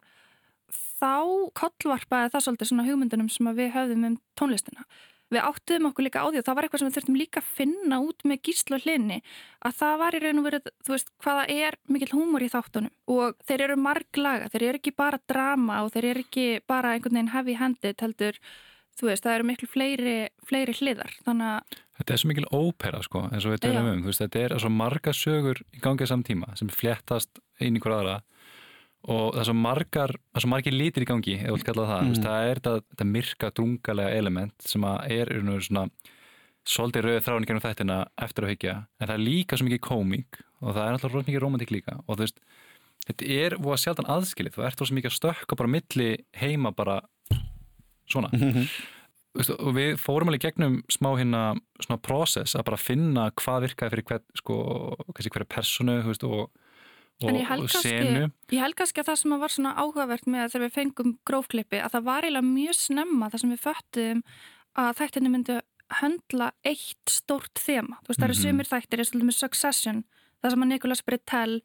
[0.99, 1.15] Þá
[1.63, 4.87] kollvarpaði það svolítið svona hugmyndunum sem að við höfðum um tónlistina
[5.35, 7.49] við áttuðum okkur líka á því og það var eitthvað sem við þurftum líka að
[7.59, 9.19] finna út með gíslu og hlinni
[9.65, 12.95] að það var í raun og verið, þú veist, hvaða er mikill húmor í þáttunum.
[13.15, 17.19] Og þeir eru marglaga, þeir eru ekki bara drama og þeir eru ekki bara einhvern
[17.19, 18.39] veginn heavy handed heldur,
[18.95, 23.01] þú veist, það eru miklu fleiri, fleiri hliðar, þannig að Þetta er svo mikil ópera
[23.07, 26.11] sko, eins og við tölum um, þú veist, þetta er svo marga sögur í gangið
[26.11, 28.17] samtíma sem fléttast inn í hver aðra
[29.05, 31.69] og það er svo margar, það er svo margir lítir í gangi, ef þú vilt
[31.69, 32.13] kalla það, mm.
[32.15, 35.87] veist, það er þetta, myrka, drungalega element sem að er og svona
[36.65, 40.41] svolítið rauð þráin gennum þættina eftir að hyggja, en það er líka svo mikið komík
[40.65, 41.99] og það er alltaf mikið romantík líka.
[42.07, 42.41] Og þú veist,
[43.05, 46.09] þetta er voða sjaldan aðskilið, þú ert svo mikið að stökka bara milli
[46.41, 46.99] heima bara
[48.11, 48.33] svona.
[49.35, 51.43] Veistu, og við fórum alveg gegnum smá hérna
[51.83, 54.59] svona process að bara finna hvað virkaði fyrir hver, sko,
[55.17, 56.64] hverja personu þú veist, og,
[57.23, 60.65] og, og kannski, senu ég held kannski að það sem var svona áhugavert með þegar
[60.67, 64.23] við fengum grófklippi að það var eiginlega mjög snemma það sem við föttum
[64.75, 65.61] að þættinni myndi
[66.01, 67.99] höndla eitt stórt þema.
[68.03, 68.43] Þú veist, það eru Mhm.
[68.43, 70.05] sumir þættir eins og dæmis Succession,
[70.43, 71.61] það sem að Nicolas Bretell,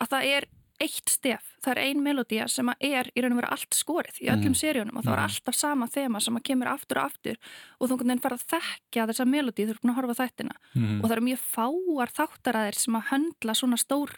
[0.00, 0.46] að það er
[0.80, 4.16] eitt stef, það er ein melodía sem að er í raun og vera allt skorið
[4.22, 7.36] í öllum seríunum og það er alltaf sama þema sem að kemur aftur og aftur
[7.80, 10.98] og þú veginn fara að þekkja þessa melodíu þú eru búin að horfa þættina Mhm.
[10.98, 14.10] og það eru mjög fáar þáttaræðir sem að höndla svona stór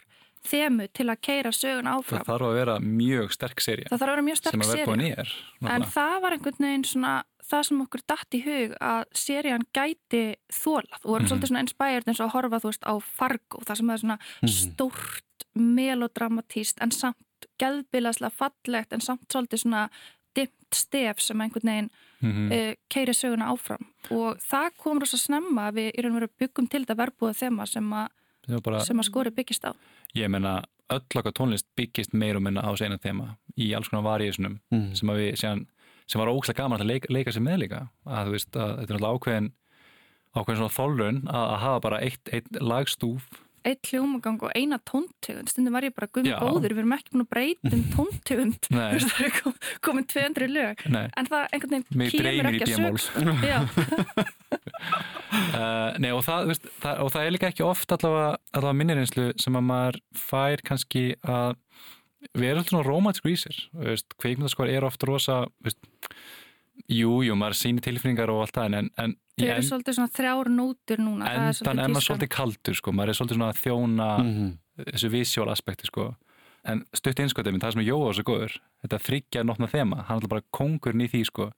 [0.44, 2.20] þemu til að keira sögun áfram.
[2.20, 4.66] það þarf að vera mjög sterk serja Það þarf að vera mjög sem sterk að
[4.70, 4.86] serja.
[4.86, 5.92] verðbúin er En náttúrulega.
[5.96, 7.14] það var einhvern veginn svona
[7.46, 10.22] það sem okkur datt í hug að serían gæti
[10.52, 11.30] þólað og vorum Mhm.
[11.30, 14.18] svolítið svona inspired eins og að horfa þú veist á Fargo það sem er svona
[14.46, 15.22] stórt
[15.54, 17.16] melodramatíst en samt
[17.60, 19.88] geðbilaslega fallegt en samt svolítið svona
[20.36, 21.90] dimmt stef sem einhvern veginn
[22.22, 22.46] Mhm.
[22.52, 26.30] uh, keiri söguna áfram og það kom rosa snemma að við í raun og veru
[26.40, 28.08] byggum til þetta verbúða þema sem að,
[28.62, 29.72] bara, sem að skori byggist á
[30.14, 33.88] ég meina öll okkar tónlist byggist meir og minna á þessu eina þema í alls
[33.90, 34.94] konar variðisnum Mm.
[34.94, 35.66] sem að við séðan
[36.06, 38.94] sem var ógslag gaman að leika, leika sér með líka að þú veist að þetta
[38.94, 39.48] er náttúrulega ákveðin
[40.36, 43.26] ákveðin svona þólun að, að hafa bara eitt, eitt lagstúf
[43.66, 45.50] eitt hljómagang og eina tóntegund.
[45.50, 46.36] Stundum var ég bara Já.
[46.40, 48.70] góður, við erum ekki búin að breyta um tóntegund.
[48.74, 48.86] Nei.
[49.02, 50.86] það er kom, komin 200 lög.
[50.92, 52.96] Nei, en það einhvern veginn kemur ekki að sög
[55.36, 58.78] Uh, nei og það, þú veist, það, og það er líka ekki oft allavega, allavega
[58.78, 61.56] minnirinslu sem að maður fær kannski að
[62.32, 62.86] við erum alltaf svona
[63.72, 65.90] þú veist, kveikmyndaskor er oft rosa þú veist,
[66.92, 70.12] jú, jú, maður sýnir tilfinningar og allt það en, en þau eru en, svolítið svona
[70.16, 73.50] þrjár nótur núna það er endan er maður svolítið kaldur sko, maður er svolítið svona
[73.52, 74.46] að þjóna Mhm.
[74.92, 76.14] þessu visual aspekti sko.
[76.66, 80.20] En stutt einskotum, það sem er Jóa svo góður þetta þryggja nótna þema, hann er
[80.20, 81.50] alltaf bara kongurinn í því sko,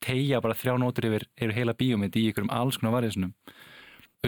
[0.00, 2.92] tegja bara þrjá nótur yfir, yfir heila bíómynd í ykkurum alls konar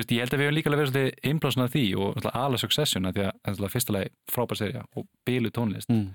[0.00, 2.16] veist, ég held að við hefum líka alveg verið svolítið innblásnað því og
[2.58, 3.32] Succession að því að
[3.90, 5.88] er lagi frábær serja og bílu tónlist.
[5.88, 6.14] Mm.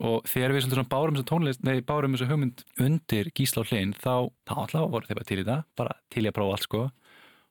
[0.00, 3.92] Og þegar við svona bárum þessu tónlist nei, bárum þessu hugmynd undir Gísla og Hlinn
[3.92, 6.66] þá, þá alltaf voru þeir bara til í það bara til í að prófa allt
[6.66, 6.84] sko.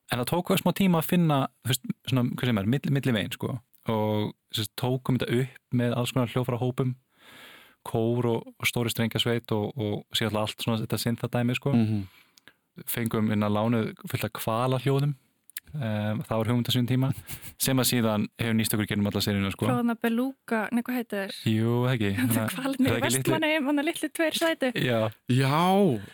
[0.09, 2.93] En það tók okkur smá tíma að finna þú veist, svona, hvað sem er, milli,
[2.97, 3.51] milli veginn sko.
[3.93, 6.95] Og sérst, tókum þetta upp með alls konar hljófara hópum
[7.85, 11.75] kór og, og stóri strengasveit og, og síðan allt svona þetta syntadæmi sko.
[11.77, 12.07] Mhm.
[12.87, 15.17] fengum inn að lánu fullt af kvala hljóðum
[15.73, 17.09] um, það var hugmyndasvín tíma
[17.61, 19.67] sem að síðan hefur nýst okkur genum alla seríuna sko.
[19.69, 21.35] Frá hann að belúka, nei hvað heitir þér?
[21.53, 22.11] Jú, ekki?
[22.89, 24.71] Er í vestmanni hann að litlu tveir sæti.
[24.85, 25.59] Já, Já,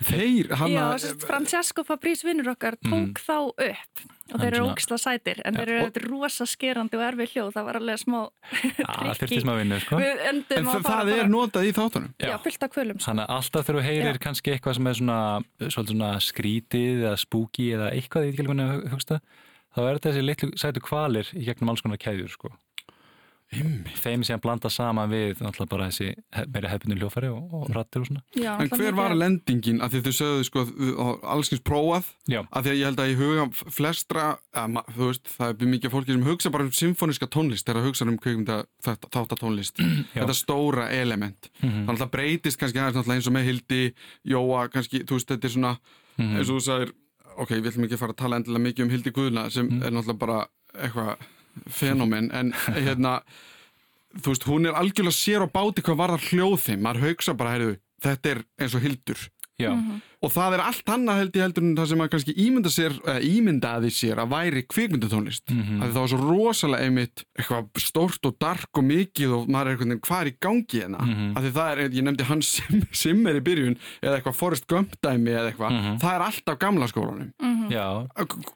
[0.09, 0.85] þeir hann Já,
[1.25, 3.13] Francesco Fabrice vinnur okkar tók Mm.
[3.21, 3.37] þá
[3.69, 7.03] upp og þeir eru svona- ógisla sætir en þeir eru og- auðvitað rosa skerandi og
[7.05, 8.21] erfið hljóð það var alveg smá
[9.59, 9.99] vinna sko.
[10.01, 12.37] En að það, er notað í þáttunum já, Já.
[12.41, 13.11] fullt af kvölum sko.
[13.11, 14.23] Þannig að alltaf þegar þú heyrir Já.
[14.25, 15.19] kannski eitthvað sem er svona,
[15.69, 18.29] svona skrítið eða spooky eða eitthvað,
[18.65, 19.19] að hugsta
[19.75, 22.49] þá er þetta þessi litlu sætu kvalir í gegnum alls konar keðjur sko.
[24.01, 26.13] Þeim sem blanda saman við náttúrulega bara þessi
[26.53, 28.21] meira hefninu hljófæri og, og rattir og svona.
[28.35, 29.81] Já, En hver var lendingin?
[29.81, 30.65] Að því þau sögðu sko
[31.35, 32.09] allskins prófað.
[32.31, 35.71] Já, að því að ég held að í huga flestra að, þú veist, það er
[35.75, 39.81] mikið fólki sem hugsa bara um symfóniska tónlist þegar það hugsa um kveikmynda þáttatónlist.
[40.13, 41.49] Þetta stóra element.
[41.61, 41.85] Mhm.
[41.85, 43.81] þannig að það breytist kannski aðeins náttúrulega eins og með Hildi
[44.31, 45.77] Jóa, kannski, þú veist, þetta er svona
[46.17, 46.35] Mhm.
[46.37, 46.91] eins og þú sagðir,
[47.37, 49.83] ok, við ætlum ekki að fara að tala endilega mikið um Hildi Guðna sem Mhm.
[49.83, 51.17] er náttúrulega bara eitthvað
[51.71, 53.19] fenómen, en hérna
[54.21, 57.55] þú veist, hún er algjörlega sér á báti hvað varðar hljóð þeim, maður hugsa bara,
[57.55, 59.25] heyrðu, þetta er eins og Hildur
[59.57, 59.71] Já,
[60.19, 62.95] og það er allt annað held ég heldur en það sem að kannski ímynda sér,
[63.07, 65.81] eða ímyndaði sér að væri kvikmyndatónlist mm Mhm.
[65.85, 70.01] það var svo rosalega einmitt eitthvað stórt og dark og mikið og maður er eitthvað
[70.09, 71.37] hvað er í gangi hérna Mhm.
[71.37, 74.95] af því það er, ég nefndi hans Sim- Simmer í byrjun eða eitthvað Forrest Gump
[75.01, 75.99] dæmi eða eitthvað, Mhm.
[76.03, 77.31] það er alltaf gamla skólanum
[77.71, 78.07] já,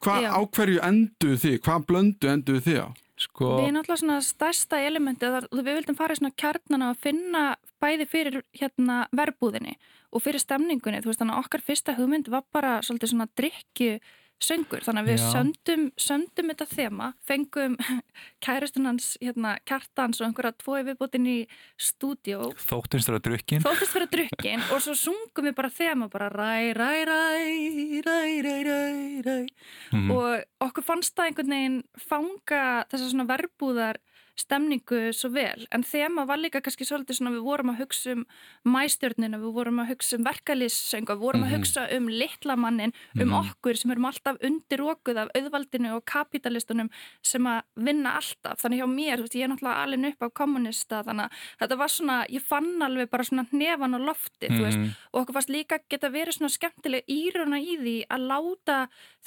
[0.03, 0.31] hvað Já.
[0.35, 2.89] á hverju enduðu þið, hvað blöndu enduðu þið á?
[3.19, 7.55] sko Við náttúrulega svona stærsta elementi að við vildum fara í svona kjarnana að finna
[7.81, 9.75] bæði fyrir hérna verbúðinni
[10.10, 14.00] og fyrir stemningunni, þú veist þannig að okkar fyrsta hugmynd var bara svolítið svona drikju
[14.39, 17.76] söngur, þannig að við söndum, söndum þetta þema, fengum
[18.45, 21.38] kæristun hans, hérna, kjartans og einhverja tvoi viðbútin í
[21.80, 22.50] stúdíó.
[22.63, 23.65] Þóttumst þér að drukkin.
[23.65, 27.24] Þóttist fyrir drukkin og svo sungum við bara þema bara ræ, ræ, ræ,
[28.08, 28.80] ræ, ræ, ræ,
[29.28, 29.38] ræ.
[29.91, 30.12] Mhm.
[30.15, 34.00] og okkur fannst það einhvern veginn fanga þessa svona verbúðar
[34.39, 35.65] stemningu svo vel.
[35.75, 38.23] En þema var líka kannski svolítið svona við vorum að hugsa um
[38.73, 43.80] mæstjörnina, við vorum að hugsa um verkalýssöngu, við vorum að hugsa um litlamannin, um okkur
[43.80, 46.91] sem erum alltaf undirókuð af auðvaldinu og kapitalistunum
[47.25, 50.30] sem að vinna alltaf, þannig hjá mér, þú veist, ég er náttúrulega alveg upp á
[50.41, 54.63] kommunista, þannig að þetta var svona, ég fann alveg bara svona hnefan á lofti, þú
[54.65, 58.78] veist, og okkur fannst líka geta verið svona skemmtileg íruna í því að láta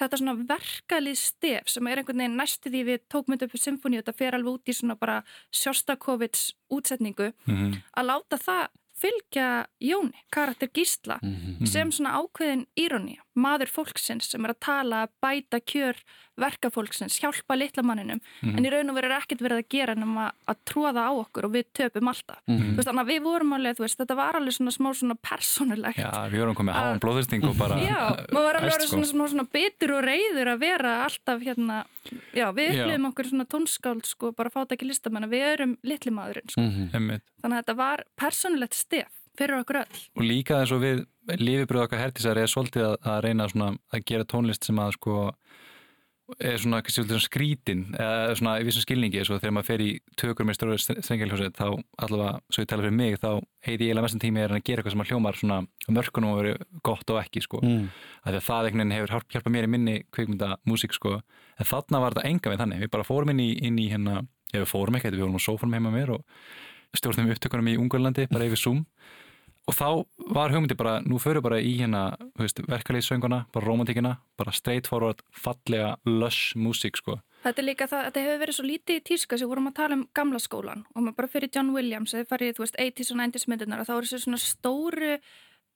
[0.01, 4.05] þetta svona verkalið stef sem er einhvern veginn næstu því við þetta upp symfóni og
[4.05, 7.75] þetta fer alveg út í svona bara Sjostakovits útsetningu Mhm.
[7.99, 8.69] að láta það
[9.03, 11.19] fylgja Jóni, karakter Gísla
[11.67, 15.99] sem svona ákveðin írónía maður fólksins sem er að tala bæta kjör
[16.41, 20.61] verkafólksins hjálpa litlamanninum, en í raun og veru er ekkert verið að gera nema að
[20.69, 23.99] tróða á okkur og við töpum alltaf, þú veist, þannig að við vorum alveg, veist,
[24.01, 26.01] þetta var alveg svona smá svona persónulegt.
[26.01, 28.01] Já, við vorum komið háan blóðusting og bara Já,
[28.33, 31.81] maður var alveg orðið svona, svona, svona bitur og reyður að vera alltaf hérna,
[32.33, 36.53] já, við upplifum okkur svona tónskáld, sko, bara fáta ekki listamenn við erum litli maðurinn,
[36.55, 36.65] sko.
[36.97, 37.27] Einmitt.
[37.45, 40.01] þannig að þetta var persónulegt stef fyrir okkur öll.
[40.17, 44.05] og líka eins og við lífibröð okkar hertisar er svolítið að, að reyna svona, að
[44.11, 45.17] gera tónlist sem að sko
[46.41, 49.21] er svona, svona skrítin eða svona í vissum skilningi.
[49.27, 51.65] Svo þegar maður fer í tökur með stóru strengilhjósið þá
[52.07, 53.29] allavega, svo ég tala fyrir mig þá
[53.67, 55.59] heiti ég eiginlega mestan tími er að gera eitthvað sem að hljómar svona
[55.93, 57.61] mörkunum og verið gott og ekki sko.
[57.67, 57.89] Mm.
[58.25, 61.19] að það einhvern veginn hefur hjálp- hjálpað mér í minni kvikmynda músík sko.
[61.59, 64.23] En þarna var þetta enga við þannig, við bara fórum inn í, inn í hérna,
[64.55, 66.25] ég við fórum ekkert, við vorum á sófanum heima með mér og
[66.97, 68.87] stjórnum upptökunum í Ungurlandi bara yfir Zoom
[69.69, 69.89] og þá
[70.35, 75.97] var hugmyndi bara, nú förum bara í hérna verkalýðsönguna, bara romantíkina bara straight forward, fallega
[76.07, 77.21] lush músík sko.
[77.43, 79.99] Þetta er líka það, þetta hefur verið svo lítið í tíska sem vorum að tala
[79.99, 83.19] um gamla skólan og maður bara fyrir John Williams, eða farið, þú veist, 80s og
[83.23, 85.17] 90s myndirnar og þá eru þessu svona stóru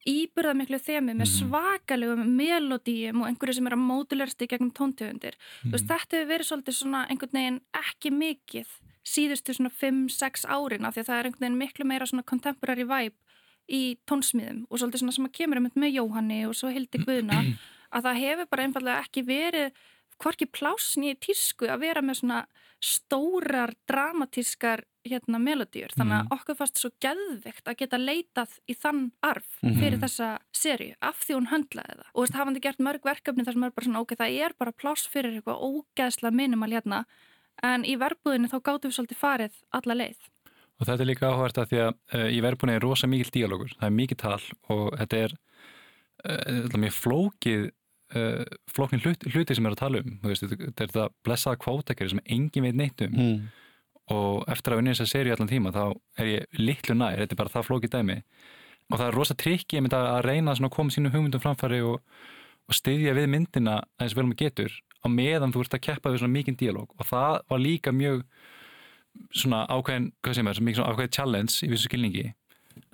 [0.07, 5.35] íbyrðamiklu þemi með svakalegum melodíum og einhverju sem er að módulerst í gegnum tóntöfundir.
[5.65, 8.75] Þú veist, þetta hefur verið svolítið svona einhvern veginn ekki mikið
[9.07, 12.87] síðustu svona 5-6 árin af því að það er einhvern veginn miklu meira svona contemporary
[12.87, 13.26] vibe
[13.67, 17.43] í tónsmíðum og svolítið svona sem að kemur um með Jóhanni og svo Hildi Guðna
[17.97, 19.85] að það hefur bara einfallega ekki verið
[20.23, 22.45] hvorki plásni í tísku að vera með svona
[22.83, 29.03] stórar dramatískar hérna melodíur þannig að okkur fannst svo geðvikt að geta leitað í þann
[29.25, 32.11] arf fyrir þessa serju af því hún höndlaði það.
[32.11, 34.57] Og þú veist hafandi gert mörg verkefni þar sem er bara svona ok, það er
[34.59, 37.03] bara pláss fyrir eitthvað ógeðslega minimal hérna
[37.65, 40.27] en í verbúðinu þá gáttum við svolítið farið alla leið
[40.77, 43.73] Og þetta er líka áhvert að því að uh, í verbunni er rosa mikil díalógur,
[43.79, 44.41] það er mikið tal
[44.75, 45.37] og þetta er
[46.29, 47.63] uh, mjög flókið
[48.15, 50.19] uh, flókin hlut, hluti sem er að tala um.
[50.27, 53.17] Veist, þetta er þetta blessaða kvótakeri sem engin veit neitt um.
[53.17, 53.47] Mm.
[54.15, 55.85] og eftir að unni þess að seri allan tíma þá
[56.23, 58.19] er ég litlu nær, þetta er bara það flókið dæmi.
[58.87, 61.97] Og það er rosa trikki að að reyna að koma sínum hugmyndum framfæri og,
[62.71, 66.23] og styðja við myndina eins vel maður getur á meðan þú ert að keppa við
[66.23, 66.93] svona mikinn díalóg.
[66.95, 68.23] Og það var líka mjög
[69.35, 72.27] svona ákveðin, hvað sem er, mikið svona ákveðin challenge í vissu skilningi.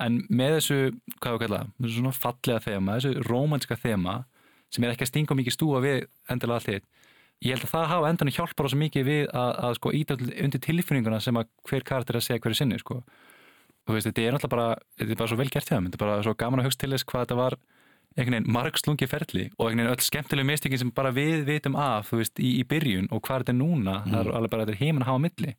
[0.02, 0.80] En með þessu,
[1.18, 4.18] hvað þú kalla, með þessu svona fallega þema, þessu rómanska þema
[4.72, 6.90] sem er ekki að stinga mikið stúa við endilega allt þitt
[7.42, 10.62] ég held að það hafa endan hjálpar svo mikið við að, að sko íta undir
[10.62, 13.00] tilfinninguna sem að hver karakter er að segja hverju sinni sko.
[13.02, 14.66] og veist, þetta er náttúrulega bara
[15.00, 16.80] þetta er bara svo vel gert hjá þeim, þetta er bara svo gaman að hugst
[16.82, 17.58] til þess hvað þetta var
[18.12, 22.12] einhvern veginn margslungi ferli og einhvern veginn öll skemmtilegu mistökin sem bara við vitum af,
[22.12, 24.76] þú veist, í, í byrjun og hvað þetta er núna, það er alveg bara þetta
[24.76, 25.54] er heimin að hafa á milli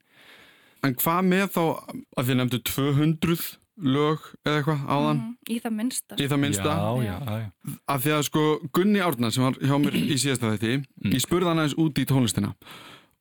[0.84, 3.44] En hvað með þá að þið nefndu 200
[3.84, 5.20] lög eða eitthvað áðan?
[5.20, 6.18] Mm, í það minnsta.
[6.20, 6.74] Í það minnsta?
[6.78, 8.44] Já, já, já, að því að sko
[8.76, 10.74] Gunni Árna sem var hjá mér í síðasta þætti
[11.16, 12.52] ég spurði hann aðeins út í tónlistina.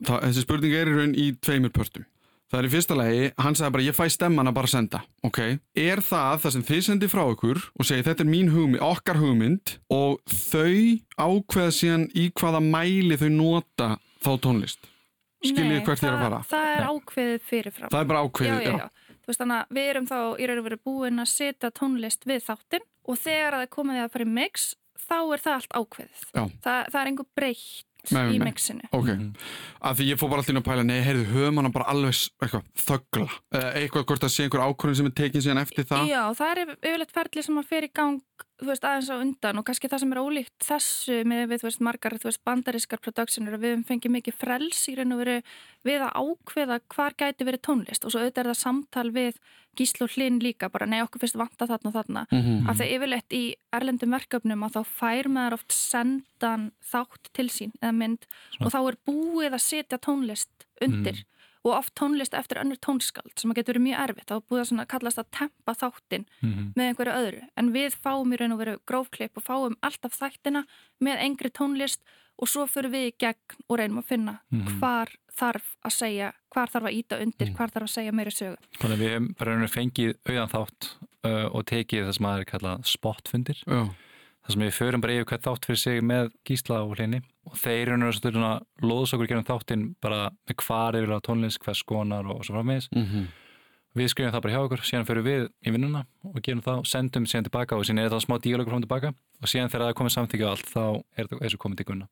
[0.02, 2.06] Þa, þessi spurning er í raun í tveimur pörtum.
[2.52, 4.98] Það er í fyrsta lagi, hann sagði bara ég fæ stemman að bara senda.
[5.24, 5.38] Ok,
[5.72, 9.22] er það það sem þið sendi frá ykkur og segi þetta er mín hugmynd, okkar
[9.22, 14.91] hugmynd og þau ákveða síðan í hvaða mæli þau nota þá tónlist
[15.42, 16.40] skiljið Nei, hvert ég er að fara.
[16.52, 17.90] Það er ákveðið fyrirfram.
[17.92, 18.88] Það er bara ákveðið, já, já, já.
[19.22, 22.24] Þú veist þannig að við erum þá í raun og veru búin að setja tónlist
[22.26, 24.68] við þáttinn og þegar það er komið að fara í mix
[25.02, 26.20] þá er það allt ákveðið.
[26.62, 28.46] Það, það er einhver breytt Nei, í nei.
[28.50, 28.82] mixinu.
[28.90, 29.28] Ok, Mhm.
[29.86, 32.16] að því ég fór bara alltaf inn að pæla Nei, heyrðu, höfum hana bara alveg
[32.42, 33.28] eitthvað þöggla.
[33.54, 36.08] Eða eitthvað hvort það sé einhver ákvörðin sem er tekin síðan eftir það.
[36.10, 38.20] Já, það er yfir- yfirleitt ferli sem að fer í gang
[38.62, 41.66] þú veist, aðeins á undan og kannski það sem er ólíkt þessu með við, þú
[41.68, 45.36] veist, margar þú veist, bandarískar productionir að við fengið mikið frels í raun og veru
[45.88, 48.04] við að ákveða hvar gæti verið tónlist.
[48.06, 49.40] Og svo auðvitað er það samtal við
[49.76, 52.68] gíslu og hlinn líka, bara nei okkur fyrst vanta þarna og þarna, Mhm.
[52.68, 57.72] af því yfirleitt í erlendum verkefnum að þá fær maður oft sendan þátt til sín
[57.82, 58.26] eða mynd
[58.60, 60.48] og þá er búið að setja tónlist
[60.82, 61.24] undir
[61.64, 64.68] og oft tónlist eftir önnur tónskald sem að getur verið mjög erfitt, þá búið að
[64.72, 66.72] svona kallast að tempa þáttin Mhm.
[66.76, 70.64] með einhverju öðru en við fáum í raun og veru grófklipp og fáum alltaf þættina
[71.00, 71.98] með engri tónlist
[72.38, 74.78] og svo fyrir við í gegn og reynum að finna Mhm.
[74.80, 78.56] hvar þarf að segja, hvar þarf að íta undir, hvar þarf að segja meiri sögu.
[78.80, 80.88] Þannig að við bara rauninu fengið auðan þátt
[81.24, 83.94] uh, og tekið það sem að er kallað spotfundir Já,
[84.42, 87.54] þar sem við förum bara yfir hvað þátt fyrir sig með gísla og hlinni og
[87.58, 92.26] þeir eru náttúrulega loðs okkur gerum þáttinn bara með hvar yfir á tónlist, hvers konar
[92.26, 93.28] og svo framvegis Mhm.
[93.98, 97.26] Við skrifum það bara hjá okkur, síðan förum við í vinnuna og gerum það, sendum
[97.28, 99.10] síðan tilbaka og síðan er það smá díalogur fram og tilbaka.
[99.42, 100.84] Og síðan þegar það er komið samþykja og allt þá
[101.18, 102.06] er það þessu komið til gunna.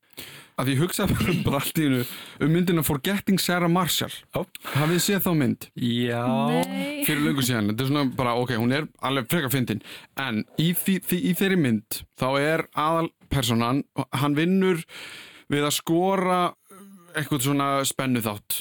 [0.60, 2.00] Að ég hugsaði bara allt í hennu
[2.42, 4.16] um myndina Forgetting Sarah Marshall.
[4.34, 4.42] Já.
[4.74, 5.68] Hafið þið séð þá mynd?
[5.78, 6.24] Já,
[6.66, 9.84] Nei, fyrir löngu síðan, þetta er svona bara, ok, hún er alveg frekar fyndin,
[10.20, 14.82] en í, því, því, í þeirri mynd, þá er aðal personan, hann vinnur
[15.50, 16.40] við að skora
[17.14, 18.58] eitthvað svona spennu þátt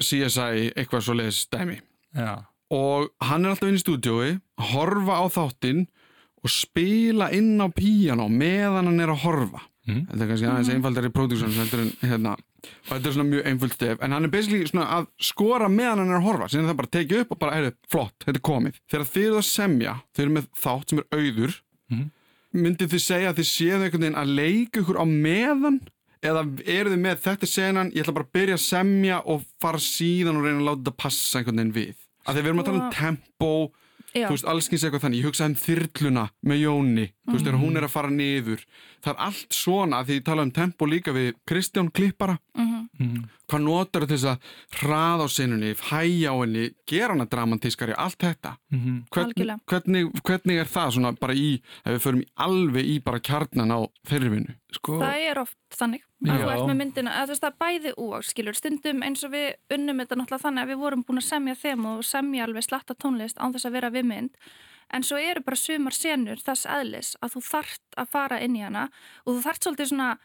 [0.00, 1.78] CSI, eitthvað svo leiðis dæmi
[2.14, 4.40] já, og hann er alltaf inn í stúdiói
[4.72, 5.86] horfa á þáttinn
[6.40, 9.60] og spila inn á píanó meðan hann er að horfa.
[9.88, 10.06] Mhm.
[10.10, 13.72] þetta er kannski aðeins einfaldari production heldur en hérna og þetta er svona mjög einföld
[13.74, 14.02] stef.
[14.04, 16.92] En hann er basically svona að skora meðan hann er að horfa er það bara
[16.96, 18.80] tekið upp og bara, heyrðu, flott, þetta er komið.
[18.90, 21.54] Þegar þið eru að semja, þið eru með þátt sem er auður
[21.90, 22.10] Mhm.
[22.54, 25.80] myndið þið segja að þið séðu einhvern veginn að leika ykkur á meðan
[26.22, 29.78] eða eru þið með þetta senan, ég ætla bara að byrja að semja og fara
[29.80, 31.94] síðan og reyna að láta þetta passa einhvern veginn við.
[32.26, 33.50] Að þið verum að tala um tempo
[34.12, 37.60] já, þú veist, allskins eitthvað þannig, ég hugsaði um þyrluna með Jóni, þú veist, þegar
[37.62, 38.64] hún er að fara niður.
[39.00, 42.38] Það er allt svona, því ég tala um tempo líka við Kristján Klippara.
[42.58, 42.88] Mhm.
[43.00, 43.28] Mhm.
[43.50, 44.48] Hvað notar þess að
[44.80, 48.94] hraða á sinunni, hæja á henni gera hana dramatískari, allt þetta Mhm.
[49.10, 49.58] hvernig, Algjörlega.
[49.66, 53.74] hvernig, hvernig er það svona bara í, ef við förum í alveg í bara kjarnan
[53.74, 56.44] á þeirri vinnu sko það er oft þannig að Já.
[56.44, 59.54] þú ert með myndina, að þú veist það bæði úr skilur, stundum eins og við
[59.74, 62.94] unnum þetta náttúrulega þannig að við vorum búin að semja þeim og semja alveg slatta
[62.94, 64.30] tónlist án þess að vera við mynd
[64.92, 68.62] en svo eru bara sumar senur þess eðlis að þú þart að fara inn í
[68.62, 68.88] hana
[69.26, 70.18] og þú þart svolítið svona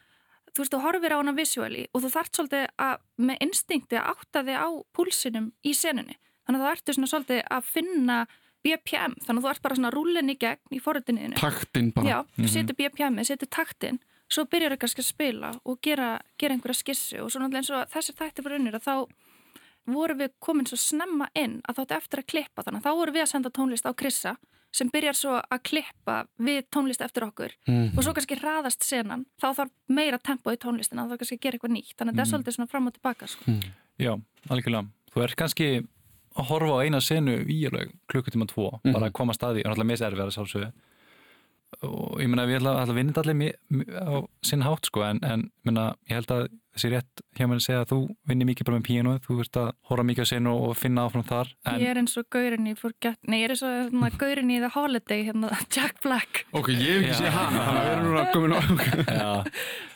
[0.56, 2.96] þú veist, þú horfir á hana visually og þú þart svolítið að
[3.28, 6.18] með instinkti að átta þig á púlsinum í senunni.
[6.46, 8.18] Þannig að þú ertu svona svolítið að finna
[8.66, 12.08] BPM, þannig að þú ert bara svona rúlin í gegn í forröndinniðinu taktinn bara.
[12.08, 16.08] Já, þú setur BPM-ið, setur taktinn svo byrjar það kannski að spila og gera,
[16.40, 18.94] gera einhverja skissu og svo náttúrulega eins og þessir þætti fyrir unnir að þá
[19.94, 23.16] vorum við komin svo snemma inn að þáttu eftir að klippa þannig að þá vorum
[23.16, 24.34] við að senda tónlist á Krissa
[24.76, 27.96] sem byrjar svo að klippa við tónlist eftir okkur Mhm.
[27.96, 31.58] og svo kannski hraðast senan þá þarf meira tempo í tónlistina þá kannski að gera
[31.58, 33.56] eitthvað nýtt þannig að þetta er svolítið svona fram og tilbaka sko.
[33.98, 34.12] Já,
[34.50, 34.86] algjörlega.
[35.14, 35.68] Þú ert kannski
[36.36, 37.62] að horfa á eina senu í
[38.12, 40.72] klukkutíma tvo, bara að koma að staði og náttúrulega miserfið að sjálfsögðu
[41.86, 43.56] og ég meina við ætla að vinna þetta allir
[43.96, 44.14] á
[44.46, 47.80] sinn hátt sko en, en meina, ég held að þessi rétt hjá mér að segja
[47.82, 50.76] að þú vinnir mikið bara með píanuð, þú ert að horfa mikið á senu og
[50.76, 53.62] finna áfram þar en Ég er eins og gaurin í Forget, nei ég er eins
[53.66, 57.64] og hérna, gaurin í The Holiday, hérna Jack Black ok, ég hef ekki séð hana
[57.66, 58.60] þannig að við erum núna komin á
[59.20, 59.32] já,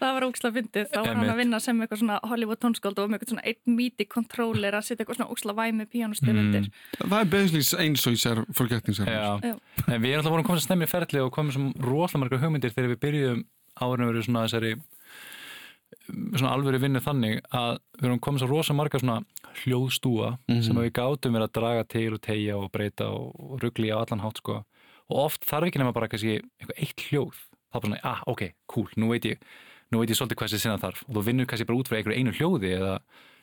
[0.01, 3.11] Það var óksla fyndið, þá var hann að vinna sem eitthvað svona Hollywood tónskáld og
[3.11, 6.41] með eitthvað svona einn míti kontróler að setja eitthvað svona óksla væmi píanustil Mm.
[6.47, 6.71] undir.
[7.01, 9.09] það er basically eins og.
[9.11, 9.41] Já.
[9.45, 10.87] en við erum alltaf vorum komið snemmi
[16.37, 19.21] svona alvöru vinnu þannig að við erum komið svo rosa margar svona
[19.65, 20.63] hljóðstúa Mhm.
[20.63, 23.99] sem að við gátum verið að draga til og tegja og breyta og, ruggli á
[24.03, 24.65] allan hátt sko.
[25.11, 27.35] Og oft þarf ekki nema bara kannski eitthvað eitt hljóð.
[27.71, 29.39] Það er bara svona, ah ok, cool, nú veit ég
[29.93, 31.03] nú veit ég svolítið hvað þessi sinna þarf.
[31.09, 32.99] Og þú vinnur kannski bara út frá einhverju einu hljóði eða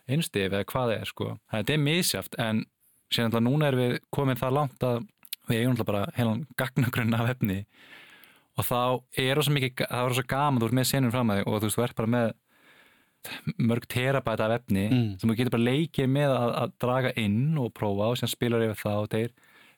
[0.07, 1.25] einstef eða hvað það er sko.
[1.51, 2.65] Þannig að þetta er misjaft en
[3.11, 5.07] síðan alltaf núna er við komið það langt að
[5.49, 7.65] við eigum alltaf bara heilan gagnagrunn af efni.
[8.57, 11.29] Og þá er það svo mikið, það er svo gaman þú ert með senum fram
[11.29, 12.31] að þig og þú veist, þú ert bara með
[13.59, 15.19] mörg terabæta af efni Mm.
[15.19, 18.63] sem þú getur bara leikið með að, að draga inn og prófa og sem spilar
[18.63, 19.31] yfir það og þeir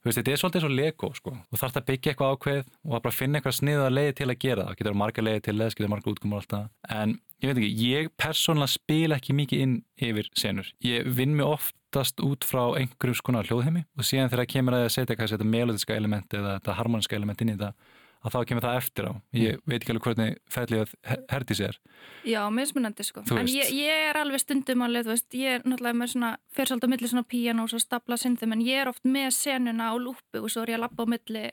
[0.06, 1.32] veist, þetta er svolítið svo Lego sko.
[1.52, 4.40] þú þarfst að byggja eitthvað ákveð og að bara finna eitthvað sniða leiði til að
[4.40, 7.58] gera það, það getur marga leiði til þess, getur marga útkomur alltaf en ég veit
[7.64, 12.64] ekki, ég persónulega spila ekki mikið inn yfir senur ég vinn mig oftast út frá
[12.80, 17.42] einhverjum skonar hljóðheimi og síðan þegar kemur að setja þetta melodiska element eða harmoniska element
[17.42, 17.74] inn í þetta
[18.20, 19.12] að þá kemur það eftir á.
[19.40, 21.80] Ég veit ekki alveg hvernig ferlið að herdis er.
[22.28, 23.24] Já, mismunandi sko.
[23.36, 26.92] En ég, ég er alveg stundum alveg, þú veist, ég er náttúrulega með svona, á
[26.92, 30.44] milli svona píjan og svo stapla syndum, en ég er oft með senuna á lúpu
[30.44, 31.46] og svo er ég að labba á milli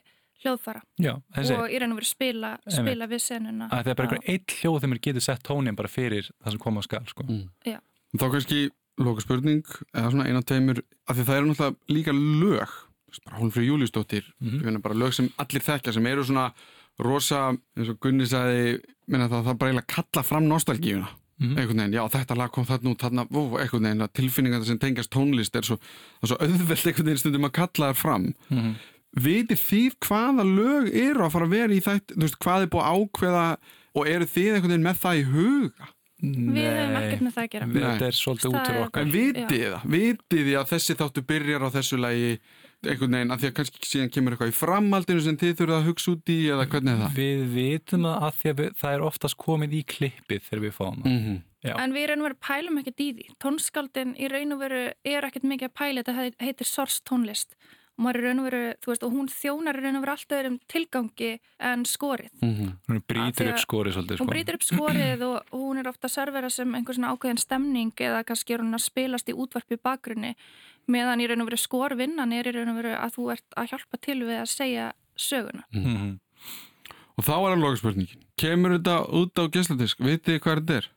[0.43, 0.83] hljóðfara.
[1.01, 3.69] Já, þessi, og ég reyna að vera að spila, spila við senuna.
[3.71, 6.53] að það er bara einhver eitt hljóð þegar maður getur sett tónin bara fyrir það
[6.53, 7.25] sem koma á skal sko.
[7.25, 7.79] Mm.
[8.17, 8.59] Þá kannski
[9.01, 9.63] loka spurning
[9.93, 12.77] eða svona eina tveimur af því það eru náttúrulega líka lög
[13.37, 14.81] Hólmfrið Júliusdóttir mm -hmm.
[14.81, 16.51] bara lög sem allir þekkja sem eru svona
[16.99, 21.07] rosa, eins og Gunni sagði minna það, það bara eiginlega kalla fram nostalgíuna
[21.39, 21.57] Mhm.
[21.57, 24.79] einhvern veginn, já þetta lag kom þarna út þarna, ó, einhvern veginn, að tilfinningar sem
[24.79, 25.77] tengast tónlist er svo,
[26.21, 28.75] það svo auðveld einhvern veginn stundum að kalla þær fram Mhm.
[29.15, 32.67] vitið þið hvaða lög eru að fara að vera í þætt, þú veist, hvað er
[32.67, 33.57] búið ákveða
[33.95, 35.87] og eru þið einhvern veginn með það í huga
[36.17, 37.65] Við höfum ekkert með það að gera.
[37.67, 37.81] Nei.
[37.81, 39.83] Þetta er svolítið Það út fyrir er- okkar En vitið þið það?
[39.85, 42.39] Vitið þið að þessi þáttu byrjar á þessu lagi
[42.85, 45.87] einhvern veginn að því að kannski síðan kemur eitthvað í framhaldinu sem þið þurfið að
[45.89, 47.15] hugsa út í eða hvernig er það?
[47.17, 51.01] Við vitum að því að við, það er oftast komið í klippið þegar við fáum
[51.01, 51.43] það Mm -hmm.
[51.67, 53.25] En við í raun og veru pælum ekkert í því.
[53.43, 57.55] Tónskáldin í raun og veru er ekkert mikið að pæla, þetta heit- heitir source tónlist.
[57.97, 60.13] Og maður í raun og veru, þú veist, og hún þjónar í raun og veru
[60.13, 61.29] alltaf um tilgangi
[61.59, 62.29] en skorið.
[62.45, 62.67] Mhm.
[62.87, 64.33] Hún Af brýtur því upp skorið svolítið Hún sko.
[64.35, 67.91] brýtur upp skorið og, og hún er ofta að servera sem einhver svona ákveðin stemning
[67.97, 70.35] eða kannski er hún að spilast í útvarpi bakgrunni
[70.87, 73.69] meðan í raun og veru skorvinnan er í raun og veru að þú ert að
[73.73, 75.63] hjálpa til við að segja söguna.
[75.73, 76.19] Mhm.
[77.17, 78.21] Og þá er að loka spurningin.
[78.37, 79.97] Kemur þetta út á gæsladisk?
[80.05, 80.87] Vitið þið hvað þetta er?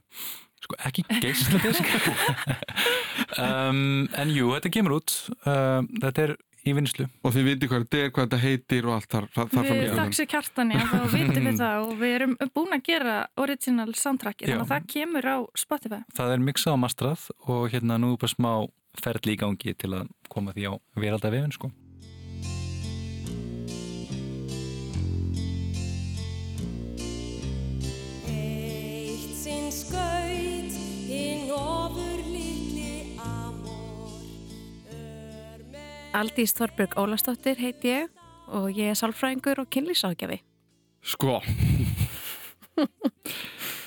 [0.60, 1.86] Sko ekki geisladisk
[3.40, 5.14] um, En jú, þetta kemur út
[5.48, 6.34] um, Þetta er
[6.66, 9.50] í vinslu Og þið vitið hvað þetta er, hvað þetta heitir og allt þar, þar,
[9.70, 12.84] Við í þakks í kjartani að þá vitum við það og við erum búin að
[12.90, 14.52] gera original soundtracki Já.
[14.52, 16.00] þannig að það kemur á Spotify.
[16.16, 18.52] Það er mixað á mastrað og hérna nú er bara smá
[19.00, 21.70] ferli í gangi til að koma því á veralda vefin sko.
[36.10, 38.08] Aldís Þorbjörg Ólastóttir heiti ég
[38.50, 40.40] og ég er sálfræðingur og kynlýságjafi.
[41.06, 41.38] Sko.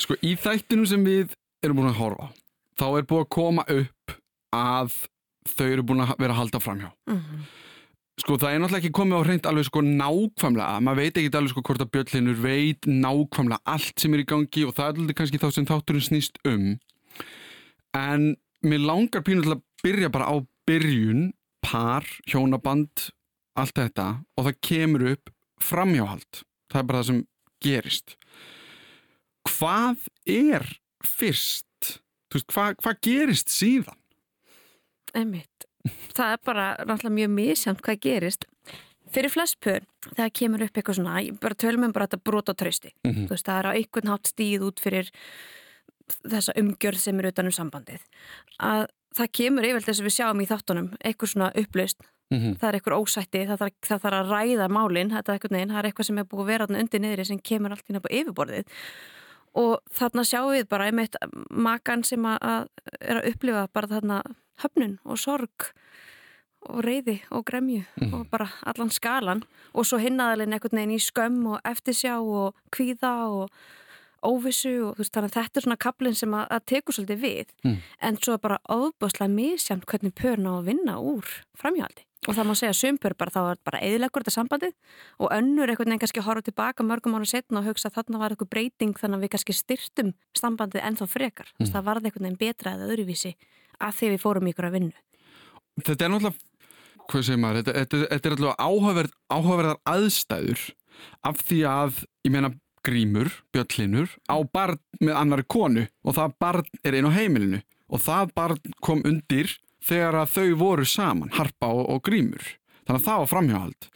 [0.03, 2.29] Sko í þættinum sem við erum búin að horfa
[2.79, 4.15] þá er búin að koma upp
[4.55, 4.95] að
[5.51, 6.89] þau eru búin að vera að halda framhjá.
[8.23, 11.53] Sko það er náttúrulega ekki komið á hreint alveg sko nákvæmlega, maður veit ekki alveg
[11.53, 15.19] sko hvort að Björnlinur veit nákvæmlega allt sem er í gangi og það er alveg
[15.19, 16.67] kannski þá sem þátturinn snýst um.
[17.97, 18.27] En
[18.63, 20.35] mér langar pínu til að byrja bara á
[20.69, 21.33] byrjun,
[21.63, 23.09] par, hjónaband
[23.55, 24.07] allt þetta
[24.37, 25.33] og það kemur upp
[25.63, 27.21] framhjáhald það er bara það sem
[27.63, 28.15] gerist
[29.49, 30.65] hvað er
[31.03, 31.99] fyrst
[32.33, 33.99] veist, hvað, hvað gerist síðan
[35.13, 35.67] Einmitt.
[36.15, 38.47] Það er bara náttúrulega mjög misjamt hvað gerist.
[39.13, 42.49] Fyrir flest pör, þegar kemur upp eitthvað svona, ég bara tölum um bara þetta brot
[42.49, 42.93] á trausti.
[43.05, 43.27] Mhm.
[43.27, 45.11] Þú veist, það er á einhvern hátt stíð út fyrir
[46.25, 48.01] þessa umgjörð sem er utan um sambandið.
[48.59, 48.87] Að
[49.17, 52.05] það kemur yfirlega þess að við sjáum í þáttunum eitthvað svona upplaust.
[52.33, 52.55] Mhm.
[52.59, 55.73] Það er eitthvað ósætti, það þarf, það þarf að ræða málin, þetta er eitthvað neginn,
[55.73, 58.03] það er eitthvað sem er búið að vera undir niðri sem kemur allt inn á
[58.09, 58.65] yfirborðið.
[59.53, 61.15] Og þarna sjáum við bara einmitt
[61.51, 62.67] makan sem að, að
[63.01, 64.21] er að upplifa bara þarna
[64.63, 65.69] höfnun og sorg
[66.69, 67.83] og reyði og gremju
[68.13, 69.43] og bara allan skalan
[69.73, 73.49] og svo hinnaðalinn einhvern veginn í skömm og eftirsjá og kvíða og
[74.25, 77.21] óvissu og þú veist þannig að þetta er svona kaplinn sem að, að tekur svolítið
[77.23, 77.77] við Mm.
[78.01, 81.27] en svo bara ofbúslega misjamt hvernig pörn á að vinna úr
[81.59, 84.73] framhjáldi og það má segja að sumpur bara þá er bara eðilegur þetta sambandið
[85.19, 88.35] og önnur einhvern veginn kannski horfa tilbaka mörgum ára setna og hugsa að þarna var
[88.35, 91.71] eitthvað breyting þannig að við kannski styrtum sambandið ennþá frekar mm.
[91.73, 93.33] það varði einhvern veginn betra eða öðruvísi
[93.83, 96.51] að því við fórum ykkur að vinnu þetta er náttúrulega
[97.09, 100.65] hvað segir maður, þetta, þetta, þetta er alltaf áhugaverð, áhugaverðar aðstæður
[101.27, 102.53] af því að, ég meina
[102.85, 107.63] grímur, bjöllinur, á barn með annari konu og það barn er einn á heimilinu.
[107.93, 109.51] Og það barn kom undir
[109.83, 112.45] þegar að þau voru saman, harpa og, og grímur.
[112.83, 113.89] Þannig að það var framhjáhald.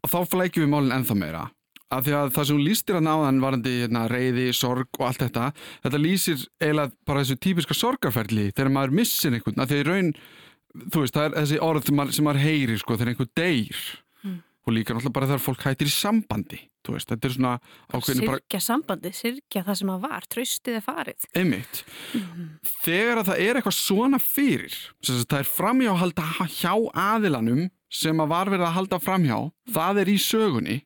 [0.00, 1.46] Og þá flækjum við málinn ennþá meira.
[1.90, 5.24] Af því að það sem hún lýstir hann áðan varandi hérna, reyði, sorg og allt
[5.24, 5.48] þetta
[5.82, 9.58] þetta lýsir eiginlega bara þessu típiska sorgarferli þegar maður missir einhvern.
[9.58, 10.12] Að því að raun,
[10.86, 13.82] þú veist, það er þessi orð sem maður, heyrir sko þegar einhver deyr
[14.70, 16.60] og líka náttúrulega bara þegar fólk hættir í sambandi
[16.90, 17.50] veist, þetta er svona
[17.92, 21.26] ákveðin bara sirkja sambandið, sirkja það sem að var tröstið er farið.
[21.38, 21.82] Einmitt.
[22.82, 26.24] Þegar að það er eitthvað svona fyrir það er framhjáhalda
[26.56, 26.72] hjá
[27.04, 29.38] aðilanum sem að var verið að halda framhjá
[29.76, 30.78] það er í sögunni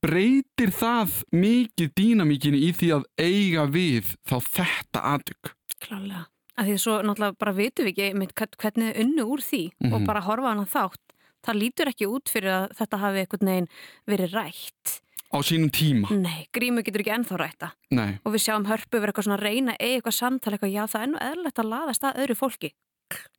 [0.00, 5.50] breytir það mikið dýnamíkinni í því að eiga við þá þetta aðtök
[5.84, 6.22] klálega,
[6.56, 9.92] af því að svo náttúrulega bara vitum við ekki hvernig er unnu úr því Mhm.
[9.94, 11.09] og bara horfa hann að þátt
[11.46, 13.70] það lítur ekki út fyrir að þetta hafi einhvern veginn
[14.10, 15.00] verið rætt.
[15.30, 16.10] Á sínum tíma?
[16.10, 19.76] Nei, grímu getur ekki ennþá rætta Nei, og við sjáum hörpu verið eitthvað svona reyna
[19.78, 22.70] eða eitthvað samtal eitthvað, já það er nú eðlilegt að laðast að öðru fólki.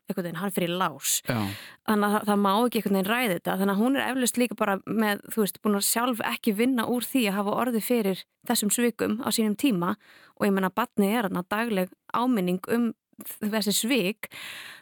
[0.07, 1.17] Eitthvað veginn, hann fyrir lás.
[1.27, 1.39] Já,
[1.87, 3.57] þannig að það má ekki einhvern veginn ræði þetta.
[3.59, 6.87] Þannig að hún er eflust líka bara með þú veist, búin að sjálf ekki vinna
[6.91, 9.93] úr því að hafa orði fyrir þessum svikum á sínum tíma.
[10.39, 12.91] Og ég menna batni er þarna dagleg áminning um
[13.39, 14.29] þessi svik.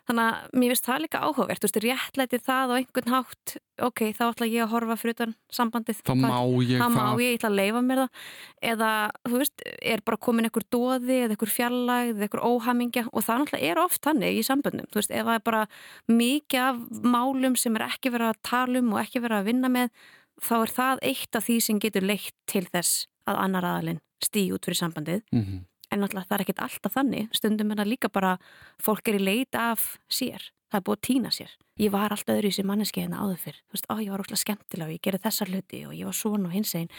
[0.10, 3.54] Þannig að mér finnst það líka áhugavert þú veist, réttlæti það á einhvern hátt.
[3.86, 6.00] Ok, þá ætla ég að horfa fyrir utan sambandið.
[6.02, 7.22] Þá má ég það má það.
[7.22, 8.24] ég, ég ætla að leifa mér það.
[8.72, 8.90] Eða,
[9.30, 13.06] þú veist, er bara komin einhver dóði eða einhver fjallægð eða einhver óhamingja.
[13.14, 15.64] Og það náttúrulega er oft þannig í samböndum, þú veist, ef það er bara
[16.10, 19.70] mikið af málum sem er ekki verið að tala um og ekki verið að vinna
[19.78, 19.94] með
[20.42, 24.50] þá er það eitt af því sem getur leitt til þess að annar aðalinn stí
[24.52, 25.22] út fyrir sambandið.
[25.32, 25.66] Mhm.
[25.90, 27.28] En náttúrulega það er ekkit alltaf þannig.
[27.36, 28.38] Stundum er það líka bara,
[28.82, 31.58] fólk er í leit af sér, það er búið að týna sér.
[31.80, 33.60] Ég var alltaf öðru í sér manneski hérna áður fyrr.
[33.68, 36.18] Þú veist, á ég var óslega skemmtilega og ég gerði þessa hluti og ég var
[36.20, 36.92] svona og hins einn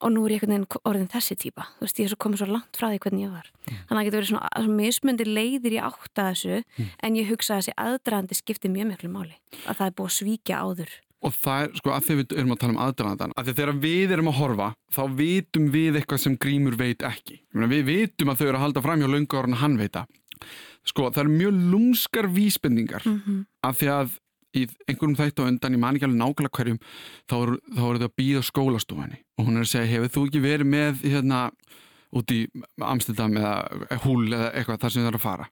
[0.00, 2.40] og nú er ég einhvern veginn orðin þessi típa þú veist, ég er svo komið
[2.40, 3.50] svo langt frá því hvernig ég var.
[3.66, 6.60] Þannig að það getur verið svona, svona mismundi leiðir í átta þessu,
[7.04, 9.36] en ég hugsa að þessi aðdraðandi skiptir mjög miklu máli.
[9.66, 12.52] Að það er búið að svíkja áður og það er, sko, að því við erum
[12.54, 16.22] að tala um aðdraðandan að því þegar við erum að horfa þá vitum við eitthvað
[16.24, 17.40] sem Grímur veit ekki.
[17.52, 19.92] Meina, við vitum að þau eru að halda fram hjá löngu ára en hann veit
[19.92, 20.06] það.
[20.88, 23.44] Sko, það eru mjög lúmskar vísbendingar Mhm.
[23.62, 24.18] af því að
[24.56, 26.80] í einhverjum þættu á undan, ég man ekki alveg nákvæmlega hverjum
[27.28, 29.18] þá eru, þá eru þau að býða skólastofunni.
[29.38, 31.50] Og hún er að segja, hefur þú ekki verið með hérna,
[32.12, 32.48] út í
[32.82, 35.46] Amsterdam eða húl eða eitthvað þar sem þau eru að fara?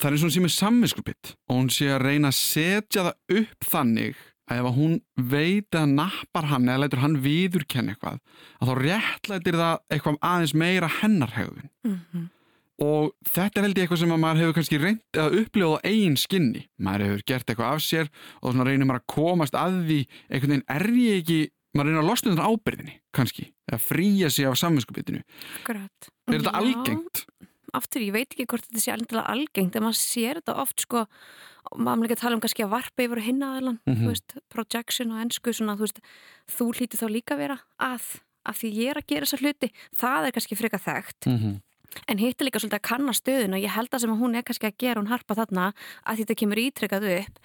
[0.00, 3.02] Það er eins og hún sé með samvinskupitt og hún sé að reyna að setja
[3.08, 4.14] það upp þannig
[4.50, 4.96] að ef hún
[5.30, 8.18] veit að nappar hann eða lætur hann viðurkenna eitthvað
[8.60, 12.28] að þá réttlætir það eitthvað aðeins meira hennar hegðun Mhm.
[12.80, 15.84] og þetta er held ég eitthvað sem að maður hefur kannski reynd að upplifa á
[15.84, 18.08] eigin skinni maður hefur gert eitthvað af sér
[18.42, 19.98] og svona reynir maður að komast að því
[20.30, 21.40] einhvern veginn er ég ekki
[21.76, 25.20] maður reynir að losna undan ábyrðinni kannski eða fríja sig af samvinskupitinu
[25.60, 26.08] Akkurat.
[26.26, 27.26] er þetta algengt?
[27.74, 31.06] Aftur, ég veit ekki hvort þetta sé alveg algengt en maður sér þetta oft sko
[31.76, 33.96] maður líka að tala um kannski að varpa yfir hinn aðelan, Mhm.
[34.00, 36.00] þú veist, projection og ennsku svona, þú veist,
[36.48, 38.02] þú hlýtur þá líka að vera að,
[38.46, 41.60] af því ég er að gera þessa hluti það er kannski freka þekkt Mm -hmm.
[42.08, 44.36] en hitt er líka svolítið að kanna stöðun og ég held að sem að hún
[44.36, 45.74] er kannski að gera hún harpa þarna
[46.06, 47.38] að þetta kemur ítrykkað upp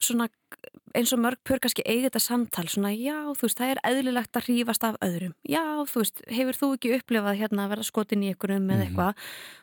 [0.00, 0.26] svona
[0.96, 4.36] eins og mörg pör kannski eigi þetta samtal svona já, þú veist, það er eðlilegt
[4.40, 5.34] að hrífast af öðrum.
[5.46, 8.70] Já, þú veist, hefur þú ekki upplifað hérna að verða skotin í ykkurum Mhm.
[8.70, 9.14] eða eitthvað?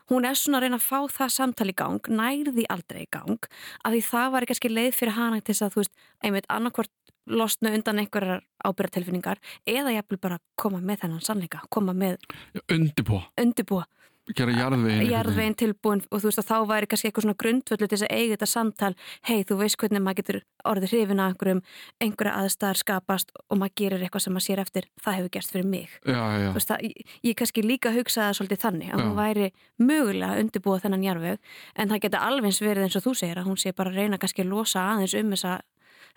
[0.08, 3.38] Hún er svona að reyna að fá það samtal í gang nærði aldrei í gang
[3.84, 6.90] af því það var kannski leið fyrir hana til þess að þú veist, einmitt annarkvort
[7.28, 9.36] losna undan einhverjar ábyrratilfinningar
[9.66, 12.16] eða jafnvel bara koma með þennan sannleika koma með
[13.36, 13.84] undirbúa
[14.36, 17.96] gera jarðvegin jarðveginn tilbúin og þú veist að þá væri kannski eitthvað svona grundvöldu til
[17.96, 18.90] þess að eiga þetta samtal.
[19.28, 21.62] Hei þú veist hvernig maður getur orðið hrifin að einhverjum
[22.04, 24.88] einhverja aðstæðar skapast og maður gerir eitthvað sem maður sér eftir.
[25.04, 25.96] Það hefur gerst fyrir mig.
[26.04, 29.06] Já, já, veist, það, ég, ég kannski líka hugsa það svolítið þannig að Já.
[29.06, 33.16] hún væri mögulega að undirbúa þennan jarðveg en það geta alveg verið eins og þú
[33.18, 35.58] segir að hún sé bara að reyna kannski að losa aðeins um þessa,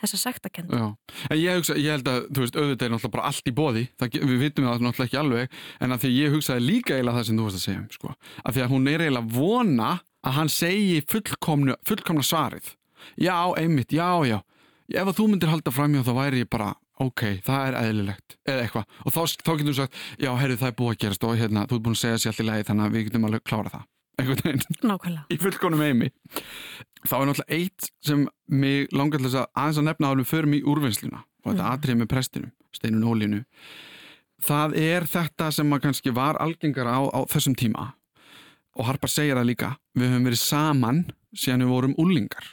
[0.02, 0.86] þessa sektakend Já,
[1.30, 3.84] en ég, hugsa, ég held að, þú veist, auðvitað er náttúrulega bara allt í bóði,
[4.02, 7.28] það, við vitum það náttúrulega ekki alveg, en að því ég hugsaði líka eiginlega það
[7.30, 9.89] sem þú varst að segja, sko, að því að hún er eiginlega vona
[10.22, 12.74] að hann segi fullkomna, fullkomna svarið.
[13.18, 14.38] Já, einmitt, já, já,
[14.93, 18.66] ef að þú myndir halda framjá þá væri ég bara, ok, það er eðlilegt, eða
[18.68, 21.39] eitthvað, og þá, þá getum við sagt, já, herri, það er búið að gerast og
[21.39, 23.43] hérna, þú er búin að segja sér allt í lagi, þannig að við getum alveg
[23.49, 23.88] klára það,
[24.26, 25.24] nákvæmlega.
[25.32, 26.09] Í fullkonum heimi.
[27.07, 30.53] Þá er náttúrulega eitt sem mig langar til þess að aðeins að nefna við förum
[30.57, 31.72] í úrvinnsluna og þetta Mhm.
[31.76, 33.39] atrið með prestinum Steinun Ólínu
[34.41, 37.93] það er þetta sem að kannski var algengara á, á þessum tíma.
[38.78, 39.69] Og Harpa segir það líka.
[39.97, 41.01] Við höfum verið saman
[41.36, 42.45] síðan við vorum úlingar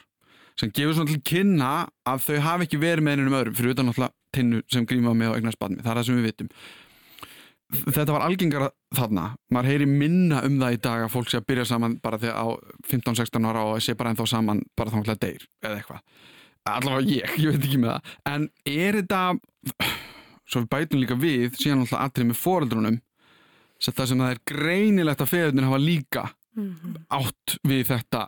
[0.58, 3.86] sem gefur svona til kynna að þau hafi ekki verið með einum öðrum fyrir utan
[3.86, 6.48] náttúrulega tinnu sem gríma með og eignast badmi, það er það sem við vitum
[7.68, 9.26] þetta var algengara þarna.
[9.52, 12.38] Maður heyri minna um það í dag að fólk sé að byrja saman bara þegar
[12.40, 12.46] á
[12.88, 16.00] 15-16 ára og sé bara ennþá saman bara þá deyr eða eitthvað.
[16.68, 18.16] Allavega ég, ég veit ekki með það.
[18.32, 19.20] En er þetta
[20.48, 22.98] svo við bætum líka við síðan alltaf atrið með foreldrunum
[23.78, 26.94] það sem það er greinilegt að feðurnir hafa líka Mhm.
[27.14, 28.24] átt við þetta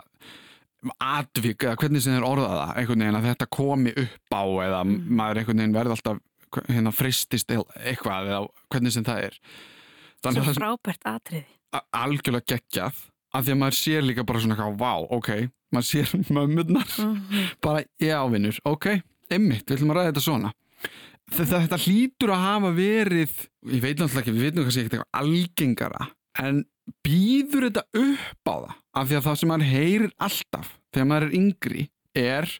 [1.02, 4.82] atvik eða hvernig sem þeir orða það einhvern veginn að þetta komi upp á eða
[4.86, 6.20] maður einhvern veginn verði alltaf
[6.68, 8.42] hérna fristist eitthvað eða
[8.72, 9.38] hvernig sem það er.
[10.20, 11.46] Svo frábært atriði.
[11.96, 12.98] Algjörlega geggjað
[13.30, 15.30] af því að maður sér líka bara svona eitthvað, vá, ok
[15.70, 16.88] maður sér mömmurnar.
[16.98, 17.44] Mhm.
[17.62, 18.88] bara, já, vinnur, ok,
[19.30, 20.52] ymmit við ætlum að ræða þetta svona.
[21.30, 23.34] Þetta, þetta hlýtur að hafa verið
[23.70, 26.06] ég veit náttúrulega ekki, við veitum kannski ekkert eitthvað algengara
[26.42, 26.56] en
[27.06, 28.72] býður þetta upp á það?
[28.98, 31.84] Af því að það sem maður heyrir alltaf þegar maður er yngri
[32.18, 32.50] er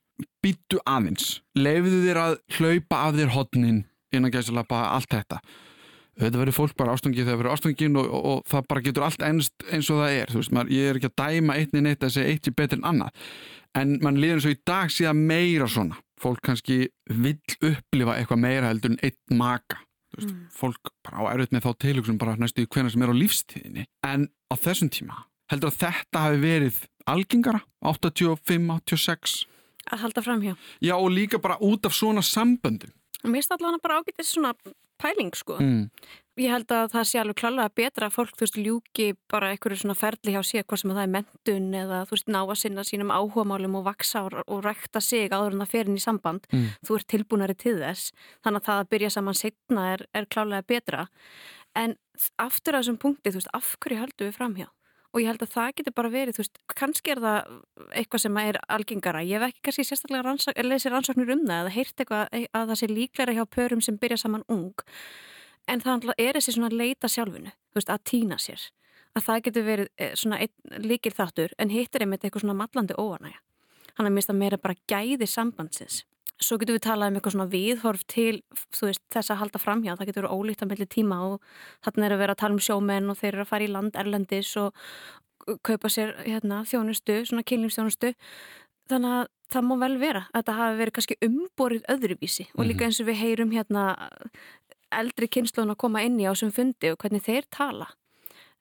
[0.45, 1.41] býttu aðeins.
[1.59, 3.83] Leifiðu þér að hlaupa af þér hotnin
[4.15, 5.41] innan gæsalappa allt þetta.
[6.21, 9.23] Þetta verður fólk bara ástungið þegar verður ástungin og, og, og það bara getur allt
[9.25, 10.33] ennst eins og það er.
[10.37, 12.89] Veist, maður, ég er ekki að dæma einni neitt að segja eitt er betur en
[12.91, 13.23] annað.
[13.79, 16.01] En mann líður eins og í dag síðan meira svona.
[16.21, 17.39] Fólk kannski vill
[17.71, 19.81] upplifa eitthvað meira heldur en eitt maka.
[20.17, 23.17] Veist, fólk bara á erfitt með þá tilhugsun bara næstu í hvena sem er á
[23.17, 23.87] lífstíðinni.
[24.05, 27.63] En á þessum tíma heldur að þetta hafi verið algengara?
[27.87, 29.39] 85, 86
[29.91, 30.57] að halda framhjá.
[30.81, 34.55] já og líka bara út af svona samböndum Mér finnst allavega bara ágætið svona
[35.01, 35.59] pæling sko.
[35.61, 35.91] mm.
[36.41, 39.83] Ég held að það sé alveg klálega betra að fólk þú veist ljúki bara einhverju
[39.83, 42.85] svona ferli hjá sér hvað sem það er mentun eða þú veist ná að sinna
[42.89, 46.49] sínum áhugamálum og vaksa og, og rækta sig áður en það fer inn í samband.
[46.49, 46.71] Mm.
[46.87, 50.69] Þú ert tilbúnari til þess þannig að það að byrja saman setna er, er klálega
[50.73, 51.07] betra
[51.77, 51.97] en
[52.41, 54.69] aftur að þessum punkti þú veist af hverju höldum við framhjá?
[55.11, 57.55] Og ég held að það getur bara verið, þú veist, kannski er það
[57.99, 59.23] eitthvað sem er algengara.
[59.27, 62.79] Ég hef ekki kannski sérstaklega rannsak, lesið rannsóknir um það eða heyrt eitthvað að það
[62.79, 64.85] sé líklæra hjá pörum sem byrja saman ung.
[65.67, 68.69] En það er þessi svona leita sjálfinu, þú veist, að týna sér.
[69.19, 70.39] Að það getur verið eh, svona
[70.79, 73.43] líkil þáttur en hittir einmitt eitthvað svona mallandi óanægja.
[73.99, 76.05] Hann er mist að meira bara gæði sambandsins.
[76.41, 78.41] Svo getur við talað um eitthvað svona viðhorf til
[78.81, 79.97] veist, þess að halda framhjá.
[79.99, 81.35] Það getur verið ólíkt að melli tíma og
[81.85, 83.99] þarna er að vera að tala um sjómenn og þeir eru að fara í land
[84.01, 84.73] erlendis og
[85.67, 88.15] kaupa sér hérna, þjónustu, svona kynlífstjónustu.
[88.91, 92.87] Þannig að það má vel vera að þetta hafi verið kannski umborið öðruvísi og líka
[92.87, 93.85] eins og við heyrum hérna
[94.91, 97.91] eldri kynnslóðun að koma inn í á sem fundi og hvernig þeir tala.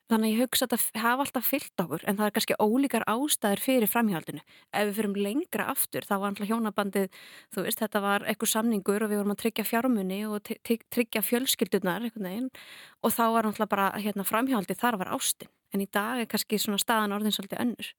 [0.10, 3.05] Þannig að ég hugsa að það hafa alltaf fyllt okkur en það er kannski ólíkar
[3.10, 4.41] ástæður fyrir framhjaldinu.
[4.74, 7.20] Ef við fyrum lengra aftur þá var alltaf hjónabandið,
[7.53, 10.49] þú veist, þetta var eitthvað samningur og við vorum að tryggja fjármunni og
[10.89, 15.51] tryggja fjölskyldunar og þá var alltaf bara hérna, framhjaldið þar var ástin.
[15.70, 17.89] En í dag er kannski svona staðan orðin svolítið önnur.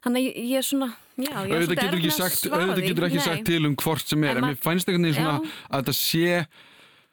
[0.00, 2.10] Þannig að ég, ég er svona, já, ég er auðvitað svolítið getur ekki erfið með
[2.10, 4.88] að sagt, svara auðvitað getur ekki sagt til um hvort sem er En mér fannst
[4.88, 5.34] einhvern veginn svona
[5.68, 6.38] að þetta sé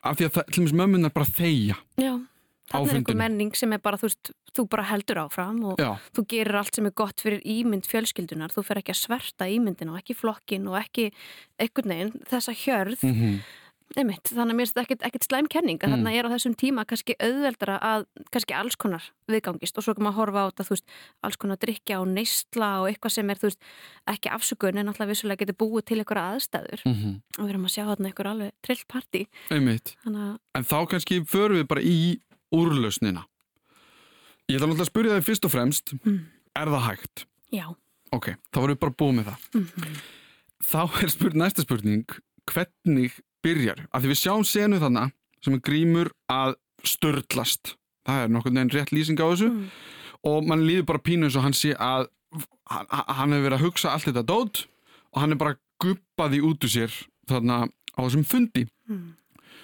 [0.07, 2.13] af því að það, til dæmis mömmunar bara þeia Já,
[2.72, 5.97] þannig er einhver menning sem er bara, þú veist, þú bara heldur áfram og Já.
[6.13, 9.89] þú gerir allt sem er gott fyrir ímynd fjölskyldunar, þú fer ekki að sverta ímyndin
[9.93, 11.11] og ekki flokkin og ekki
[11.59, 13.39] einhvern veginn þessa hjörð Mhm.
[13.95, 15.93] einmitt, þannig að mér finnst þetta ekkert, ekkert slæm kenning að Mm.
[15.95, 19.01] þarna er á þessum tíma kannski auðveldara að kannski alls konar
[19.32, 20.86] viðgangist og svo kan maður horfa á þetta, þú veist,
[21.24, 23.59] alls konar drikja og neysla og eitthvað sem er, þú veist,
[24.11, 27.22] ekki afsökun en alltaf vissulega getur búið til einhverja aðstæður Mhm.
[27.39, 30.88] og við erum að sjá þarna einhver alveg trillt partí, einmitt þannig að en þá
[30.89, 32.20] kannski förum við bara í
[32.54, 33.26] úrlausnina
[34.48, 36.20] ég ætla náttúrulega að spyrja þig fyrst og fremst Mm.
[36.56, 37.26] er það hægt?
[37.54, 37.76] já,
[38.12, 39.98] ok, þá vorum við bara búið með það Mhm.
[40.64, 42.06] þá er spurning, næsta spurning
[42.48, 45.12] hvernig byrjar af því við sjáum senu þannig
[45.43, 47.76] sem er grímur að störtlast
[48.08, 49.70] það er nokkur neginn rétt lýsing á þessu Mm.
[50.24, 52.08] og mann líður bara pínu eins og hann sé að
[52.68, 54.66] hann, hann hefur verið að hugsa allt þetta dót
[55.14, 56.91] og hann er bara guppaði út úr sér
[57.28, 57.68] þarna
[57.98, 59.14] á þessum fundi Mm.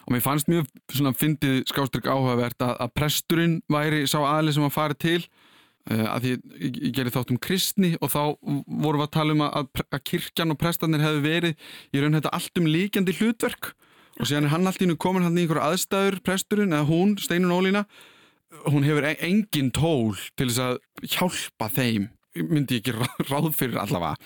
[0.03, 4.67] Og mér fannst mjög svona fyndið skástrygg áhugavert að, að presturinn væri sá aðli sem
[4.67, 9.01] að fari til uh, að því ég, ég gerði þátt um kristni og þá vorum
[9.01, 12.61] við að tala um að, að, kirkjan og prestarnir hefði verið í raun þetta allt
[12.61, 13.73] um líkjandi hlutverk.
[14.21, 17.15] Og síðan er hann allt í nú komin hann í einhverju aðstæður presturinn eða hún,
[17.17, 17.87] Steinun Ólína
[18.69, 23.49] hún hefur e- engin tól til þess að hjálpa þeim myndi ég ekki rá- ráð
[23.57, 24.17] fyrir allavega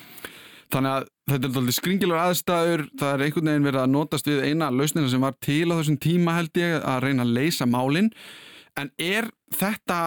[0.73, 2.85] þannig að þetta er alveg skringilegur aðstæður.
[2.99, 5.99] Það er einhvern veginn verið að notast við eina lausnina sem var til á þessum
[6.07, 8.09] tíma held ég að reyna að leysa málin.
[8.77, 9.99] En er þetta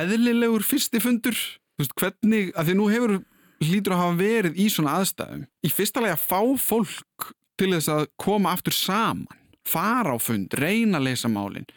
[0.00, 1.36] eðlilegur fyrsti fundur?
[1.78, 3.18] Þú veist, hvernig, að því nú hefur
[3.60, 5.44] hlýtur að hafa verið í svona aðstæðum.
[5.64, 7.30] Í fyrsta lagi að fá fólk
[7.60, 9.28] til þess að koma aftur saman
[9.70, 11.68] fara á fund, reyna að leysa málin.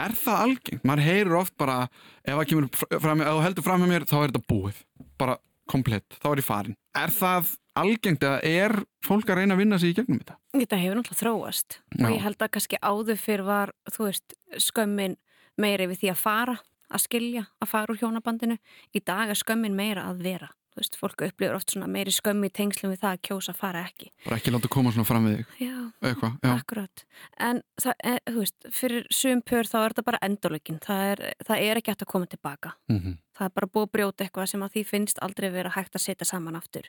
[0.00, 0.84] Er það algengt?
[0.88, 1.88] maður heyrir oft bara
[2.24, 4.78] ef það heldur fram með mér þá er þetta búið,
[5.20, 5.36] bara
[5.68, 6.16] komplett.
[6.22, 6.78] Þá er ég farin.
[6.98, 8.74] Er það algengt eða er
[9.04, 10.36] fólk að reyna að vinna sig í gegnum þetta?
[10.52, 12.04] Þetta hefur náttúrulega þróast Já.
[12.04, 15.16] og ég held að kannski áður fyrr var, þú veist, skömmin
[15.60, 16.56] meira yfir því að fara,
[16.92, 18.58] að skilja, að fara úr hjónabandinu.
[18.92, 20.50] Í dag er skömmin meira að vera.
[20.72, 23.58] Þú veist, fólk upplifur oft svona meiri skömmi í tengslum við það að kjósa að
[23.60, 24.06] fara ekki.
[24.24, 25.74] Bara ekki láta koma svona fram við þig Já,
[26.08, 27.02] eitthvað, já, akkurat.
[27.36, 30.80] En það, er, þú veist, fyrir sum pör þá er þetta bara endurlökin.
[30.84, 32.72] Það er, það er ekki hægt að koma tilbaka.
[32.92, 35.96] mm Það er bara búið að brjóta eitthvað sem að því finnst aldrei vera hægt
[35.96, 36.88] að setja saman aftur.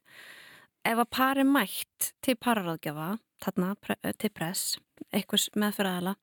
[0.83, 3.09] Ef að par er mætt til pararáðgjafa,
[3.45, 4.75] þarna pre, til press,
[5.15, 6.17] eitthvað meðferðaðala,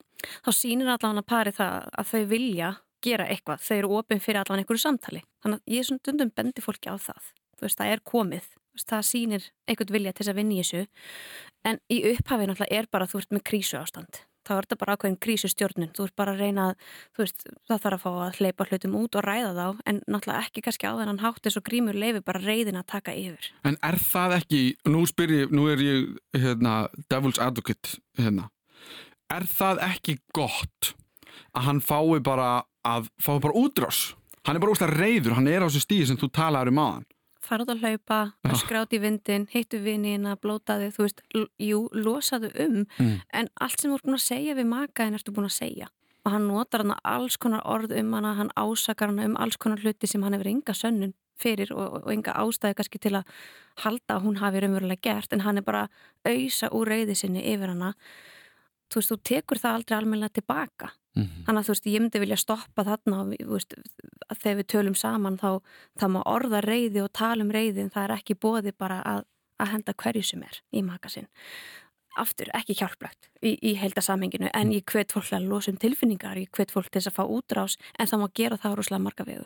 [0.45, 3.63] þá sýnir allavega pari það að þau vilja gera eitthvað.
[3.65, 5.21] Þau eru opinn fyrir allavega einhverju samtali.
[5.41, 7.31] Þannig að ég er svona dundum bendi fólki á það.
[7.57, 8.49] Þú veist, það er komið.
[8.71, 10.83] Veist, það sýnir einhvern vilja til þess að vinna í þessu.
[11.67, 14.21] En í upphafið náttúrulega er bara að þú ert með krísu ástand.
[14.47, 15.91] Þá er þetta bara ákveðin krísustjórnun.
[15.97, 18.95] Þú ert bara að reyna að, þú veist, það þarf að fá að hleypa hlutum
[19.01, 22.23] út og ræða þá, en náttúrulega ekki kannski á þennan hátt eins og grímur leifi
[22.25, 23.51] bara reyðin að taka yfir.
[23.67, 26.79] En er það ekki, nú spyr ég, nú er ég hérna,
[27.11, 28.49] devil's advocate hérna.
[29.31, 30.93] er það ekki gott
[31.55, 32.49] að hann fái bara
[32.87, 34.11] að fái bara útrás
[34.47, 37.07] hann er bara úrst reyður, hann er á þessu stíði sem þú talaður um aðan
[37.41, 38.53] fara út að hlaupa, Já.
[38.61, 41.21] skráti í vindin hittu vinina, blótaði, þú veist
[41.59, 43.21] jú, losaðu um, Mm.
[43.33, 45.87] en allt sem þú ert búin að segja við maka en ertu búin að segja.
[46.25, 49.79] Og hann notar hann alls konar orð um hana, hann ásakar hana um alls konar
[49.81, 53.25] hluti sem hann hefur enga sönnun fyrir og, og enga ástæði kannski til að
[53.81, 55.33] halda að hún hafi raunverulega gert.
[55.33, 55.87] En hann er bara
[56.23, 57.95] að ausa úr reyði sinni yfir hana.
[58.91, 61.43] Þú veist, þú tekur það aldrei almennilega tilbaka Mhm.
[61.45, 63.73] Þannig að þú veist, ég myndi vilja stoppa þarna og veist,
[64.31, 65.59] þegar við tölum saman þá,
[65.99, 69.25] þá má orða reyði og tala um reyði en það er ekki bóði bara að,
[69.59, 71.27] að henda hverju sem er í makasinn.
[72.19, 76.49] Aftur, ekki hjálplegt í, í heildasamhenginu en ég hvet fólk að losa um tilfinningar, ég
[76.51, 79.45] hvet fólk til þess að fá útrás en það má gera það rúslega marga vegu.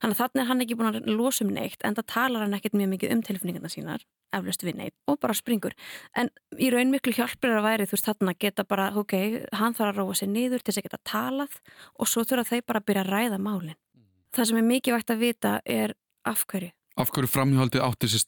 [0.00, 2.56] Þannig að þannig er hann ekki búin að losa um neitt en það talar hann
[2.56, 5.76] ekkert mjög mikið um tilfinningarna sínar, eflaust við neitt og bara springur.
[6.16, 9.14] En í raun miklu hjálpir að væri þú veist þarna geta bara, ok,
[9.60, 11.58] hann þarf að róa sig niður til þess að geta talað
[12.00, 13.76] og svo þurfa þeir bara að byrja að ræða málin.
[14.32, 15.94] Það sem er mikið vægt að vita er
[16.24, 16.72] af hverju.
[16.96, 17.30] af hverju
[18.08, 18.24] sér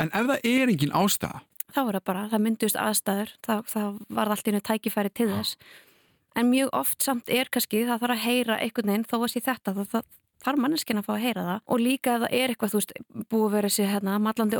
[0.00, 1.42] en ef það er engin ástæða
[1.74, 5.28] þá er það bara, það myndust aðstæður, það, það var allt í einu tækifæri til
[5.32, 5.56] þess.
[6.38, 9.42] En mjög oft samt er kannski, það þarf að heyra einhvern veginn, þó að sé
[9.42, 10.08] þetta, það, það
[10.44, 12.92] þarf manneskinn að fá að heyra það og líka ef það er eitthvað, þú veist,
[13.32, 14.58] búið vera sér hérna, mallandi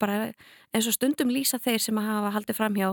[0.00, 0.18] bara
[0.72, 2.92] eins og stundum lýsa þeir sem að hafa haldið framhjá,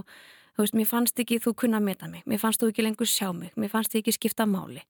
[0.57, 3.09] þú veist, mér fannst ekki þú kunna að meta mig, mér fannst þú ekki lengur
[3.09, 4.83] sjá mig, mér fannst þið ekki skipta máli.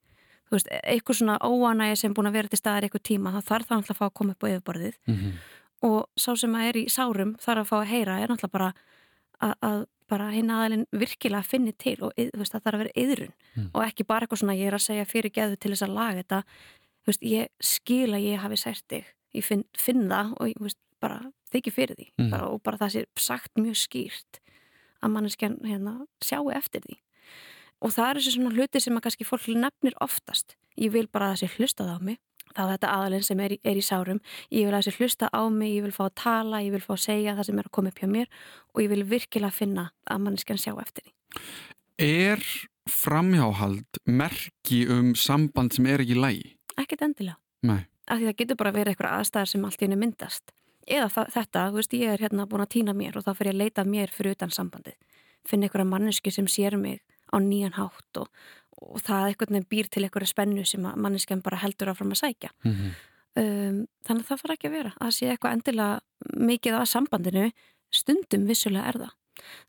[0.49, 3.69] Þú veist, eitthvað svona óanæja sem búin að vera til staðar eitthvað tíma, það þarf
[3.69, 4.97] það náttúrulega að fá að koma upp á yfirborðið
[5.84, 8.69] og sá sem að er í sárum þarf að fá að heyra er náttúrulega bara
[9.43, 9.81] að, að
[10.11, 13.34] bara hinn aðalinn virkilega finni til og veist, það þarf að vera yðrun
[13.73, 16.17] og ekki bara eitthvað svona ég er að segja fyrir geðu til þess að laga
[16.21, 16.41] þetta.
[17.07, 19.07] Veist, ég skil að ég hafi sært þig.
[19.34, 21.19] Ég finn, finn það og ég veist, bara
[21.51, 22.07] þykir fyrir því.
[22.17, 22.29] Mhm.
[22.31, 24.39] bara, og bara það sé sagt mjög skýrt
[25.03, 26.99] að manneskjan hérna, sjáu eftir því.
[27.84, 30.55] Og það er þessi svona hluti sem að kannski fólk nefnir oftast.
[30.77, 32.19] Ég vil bara að það sé hlustað á mig
[32.53, 34.21] þá þetta aðalinn sem er í, er í sárum.
[34.53, 36.95] Ég vil að þessi hlusta á mig, ég vil fá að tala ég vil fá
[36.95, 38.31] að segja það sem er að koma upp hjá mér
[38.73, 41.15] og ég vil virkilega finna að manneskjan sjá eftir því.
[42.03, 42.43] Er
[42.89, 47.39] framhjáhald merki um samband sem er ekki lægi ekkert endilega.
[47.63, 47.85] Nei.
[48.07, 50.51] af því það getur bara verið eitthvað aðstæðar sem allt í henni myndast.
[50.83, 53.55] Eða þetta, þú veist, ég er hérna búin að týna mér og þá fyrir ég
[53.55, 54.97] að leita mér fyrir utan sambandið.
[55.47, 56.99] Finna einhverja manneski sem sér mig
[57.31, 58.27] á nýjan hátt og,
[58.91, 62.21] og það einhvern veginn býr til einhverja spennu sem að manneskjan bara heldur áfram að
[62.25, 62.49] sækja.
[62.63, 62.93] Mhm.
[63.36, 64.91] um, þannig að það þarf ekki að vera.
[64.99, 66.01] Að það sé eitthvað endilega
[66.51, 67.51] mikið að sambandinu.
[67.93, 69.13] Stundum vissulega er það.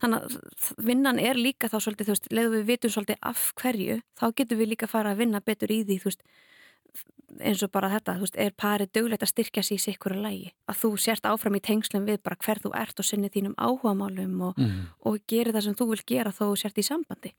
[0.01, 4.01] Þannig að vinnan er líka þá svolítið, þú veist, leiðu við vitum svolítið af hverju,
[4.19, 6.21] þá getum við líka fara að vinna betur í því, þú veist
[7.41, 10.21] eins og bara þetta, þú veist, er parið döglegt að styrkja sig í sikkur að
[10.27, 13.55] lægi, að þú sért áfram í tengslum við bara hver þú ert og sinni þínum
[13.57, 14.85] áhugamálum og, Mhm.
[15.05, 17.33] og gerir það sem þú vil gera þó þú sért í sambandi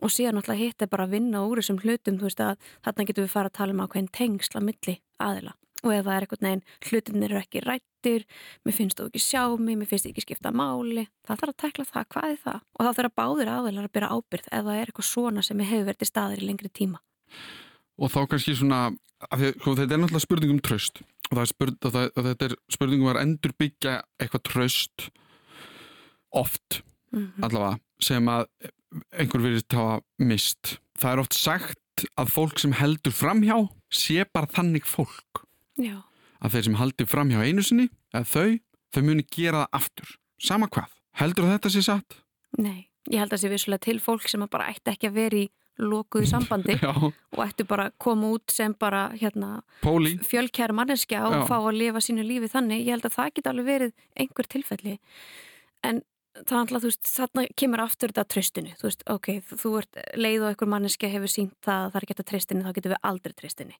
[0.00, 3.06] og síðan náttúrulega hitt er bara að vinna úr þessum hlutum, þú veist að þarna
[3.08, 5.54] getum við fara að tala um ákveðin tengsla milli aðila.
[5.80, 8.24] Og ef það er eitthvað neginn hlutin eru ekki rættir,
[8.66, 11.60] mér finnst þú ekki sjá mig, mér finnst þú ekki skipta máli það þarf að
[11.62, 12.58] tekla það, hvað er það?
[12.76, 15.62] Og þá þarf að báðir aðilar að byrja ábyrð ef það er eitthvað svona sem
[15.64, 17.00] hefur verið til staðir í lengri tíma.
[18.00, 18.82] Og þá kannski svona
[19.28, 23.04] sko, þetta er náttúrulega spurning um tröst og, er spurning, og, það, þetta er spurning
[23.04, 25.08] um að endur byggja eitthvað tröst
[26.30, 28.46] oft mm allavega sem að
[29.14, 33.56] einhver virðist hafa mist það er oft sagt að fólk sem heldur framhjá
[33.92, 35.44] sé bara þannig fólk.
[35.80, 36.00] Já,
[36.40, 38.58] að þeir sem haldi framhjá einu sinni eða þau,
[38.94, 40.12] þau muni gera það aftur.
[40.40, 42.20] Sama hvað, heldur þetta sé satt?
[42.58, 45.48] nei, ég held að sé vissulega til fólk sem bara ætti ekki að vera í
[45.80, 51.36] lokuðu sambandi Já, og ættu bara að koma út sem bara hérna, fjölkjæra manneskja og
[51.38, 51.44] Já.
[51.48, 54.96] fá að lifa sínu lífi þannig, ég held að það geti alveg verið einhver tilfelli.
[55.86, 56.02] En
[56.46, 60.42] er alltaf, þú veist, þarna kemur aftur þetta tröstinu, þú veist, ok, þú- ert leið
[60.42, 63.34] og einhver manneskja hefur sínt það að það er geta tröstinni, þá getum við aldrei
[63.34, 63.76] tröstinni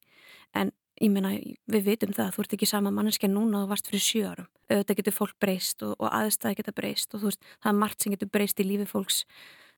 [0.55, 1.33] en ég meina,
[1.71, 4.49] við vitum það þú ert ekki sama manneskja núna og varst fyrir sjö árum.
[4.71, 8.05] Auðvitað getur fólk breyst og, og aðstæði geta breyst og þú veist, það er margt
[8.05, 9.23] sem getur breyst í lífi fólks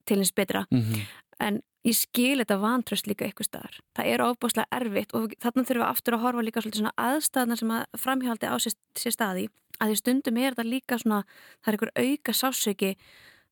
[0.06, 0.66] til eins betra.
[0.70, 1.02] Mhm.
[1.42, 3.78] en ég skil þetta vantröst líka eitthvað staðar.
[3.96, 7.58] Það er ofbúslega erfitt og þarna þurfum við aftur að horfa líka svolítið svona aðstæðna
[7.58, 9.48] sem að framhjáldi á sér, sér staði
[9.80, 11.24] að því stundum er þetta líka svona
[11.64, 12.92] það er einhver auka sásöki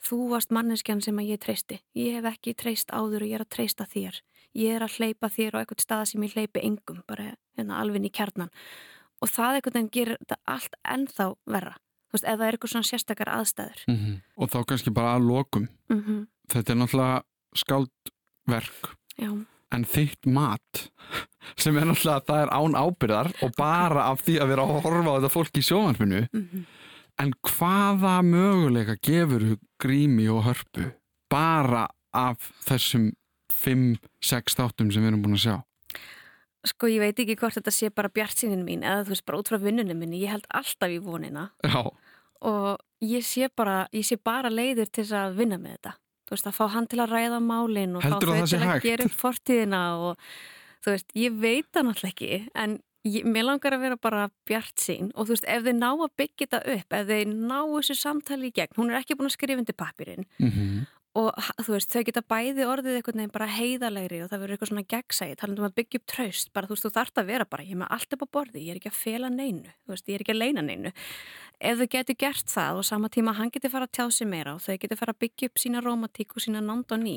[0.06, 1.80] þú varst manneskjan sem að ég treysti.
[1.98, 4.22] Ég hef ekki treyst áður og ég er að treysta þér.
[4.54, 8.06] Ég er að hleypa þér á eitthvað stað sem ég hleypi engum, bara hérna alveg
[8.06, 8.54] í kjarnan
[9.20, 11.74] og það einhvern veginn gerir þetta allt ennþá verra
[12.10, 13.84] þú veist, það er eitthvað svona sérstakar aðstæður.
[13.88, 14.20] Mhm.
[14.36, 15.68] og þá kannski bara að lokum.
[15.90, 17.22] Mm þetta er náttúrulega
[17.54, 18.88] skáldverk.
[19.20, 19.30] Já,
[19.70, 20.90] en þitt mat
[21.56, 24.82] sem er náttúrulega að það er án ábyrðar og bara af því að vera að
[24.82, 26.28] horfa á þetta fólk í sjónvarpinu.
[26.34, 26.66] Mm
[27.20, 30.86] en hvaða möguleika gefur grími og hörpu
[31.30, 31.86] bara
[32.16, 33.10] af þessum
[33.52, 35.56] 5-6 þáttum sem við erum búin að sjá
[36.68, 39.48] Sko ég veit ekki hvort þetta sé bara bjartsýnin mín eða þú veist bara út
[39.48, 41.46] frá vinnunum minni, ég held alltaf í vonina.
[41.64, 41.80] Já,
[42.50, 42.70] og
[43.04, 45.94] ég sé bara, ég sé bara leiðir til að vinna með þetta.
[46.28, 48.84] Þú veist að fá hann til að ræða málin og Heldurðu fá þau til að
[48.84, 50.28] gera upp fortíðina og
[50.84, 52.76] þú veist, ég veit það náttúrulega ekki en
[53.08, 55.10] ég, mér langar að vera bara bjartsýn.
[55.16, 58.52] Og þú veist, ef þau ná að byggja þetta upp, ef þau ná þessu samtali
[58.52, 60.86] í gegn, hún er ekki búin að skrifa undir pappirinn mm
[61.18, 61.34] og
[61.64, 64.86] þú veist, þau geta bæði orðið einhvern veginn bara heiðalegri og það verður eitthvað svona
[64.92, 67.74] gegnsæði, talandum að byggja upp traust bara þú veist, þú þarft að vera bara, ég
[67.74, 70.18] er með allt upp á borði ég er ekki að fela neinu, þú veist, ég
[70.18, 70.92] er ekki að leina neinu.
[71.60, 74.54] Ef þau getur gert það og sama tíma hann getur fara að tjá sig meira
[74.54, 77.16] og þau getur fara að byggja upp sína romantík og sína nánd og ný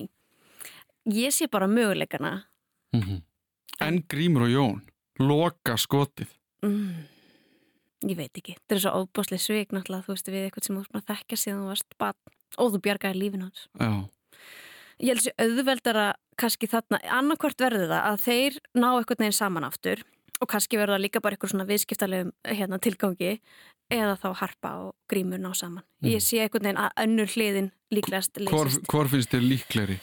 [1.06, 2.46] ég sé bara möguleikana.
[3.82, 4.82] En Grímur og Jón
[5.20, 6.30] loka skotið.
[6.64, 7.06] Mm,
[8.10, 10.84] ég veit ekki, þetta er svo óbáslega svik náttúrulega, þú veist, við eitthvað sem þú
[10.84, 13.68] veist, þekkja síðan þú varst barn og þú bjargaði lífin hans.
[13.80, 13.92] Já,
[15.00, 16.08] ég held sér auðveldara
[16.40, 20.04] kannski þarna, annarkvort verður það að þeir ná eitthvað neginn saman aftur
[20.42, 23.36] og kannski verður það líka bara eitthvað svona viðskiptalegum hérna, tilgangi
[23.94, 25.86] eða þá harpa og grímur ná saman.
[26.06, 28.88] Ég sé eitthvað neginn að önnur hliðin líklegast leysist.
[28.90, 30.00] hvor finnst þér líklegri?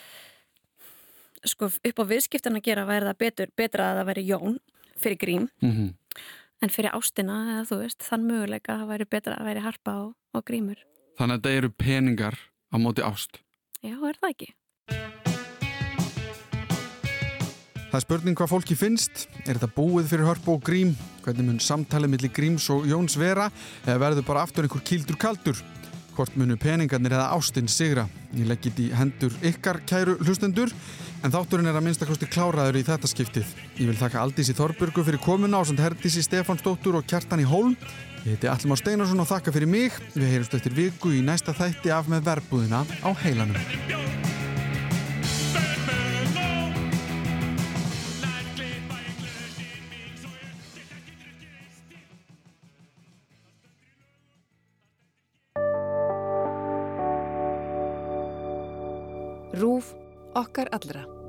[1.48, 4.58] sko upp á viðskiptan að gera væri það betur, betra að það væri Jón
[5.00, 5.94] fyrir grím Mm
[6.60, 9.96] en fyrir ástina eða þú veist þann möguleika að það væri betra að væri harpa
[10.04, 10.80] og, og grímur
[11.18, 12.38] Þannig að þetta eru peningar
[12.70, 13.40] á móti ást
[13.80, 14.50] já, er það ekki?
[17.90, 19.24] Það er spurning hvað fólki finnst.
[19.48, 20.92] Er þetta búið fyrir hörpu og grím?
[21.24, 23.48] Hvernig mun samtalið millir gríms og Jóns vera?
[23.82, 25.58] Eða verður bara aftur einhver kildur kaldur?
[26.16, 28.06] Hvort munu peningarnir eða ástin sigra?
[28.36, 30.72] Ég legg þetta í hendur ykkar kæru hlustendur.
[31.24, 33.54] En þátturinn er að minnstakosti kláraður í þetta skiptið.
[33.76, 37.76] Ég vil þakka Aldísi Þorburgu fyrir komuna á samt Herdísi Stefánsdóttur og Kjartan í Hólm.
[38.24, 39.96] Ég heiti Allimár Steinarsson og þakka fyrir mig.
[40.16, 44.49] Við heyrumst eftir viku í næsta þætti af með verbúðina á heilanum.
[59.60, 59.92] Rúf
[60.32, 61.19] okkar allra.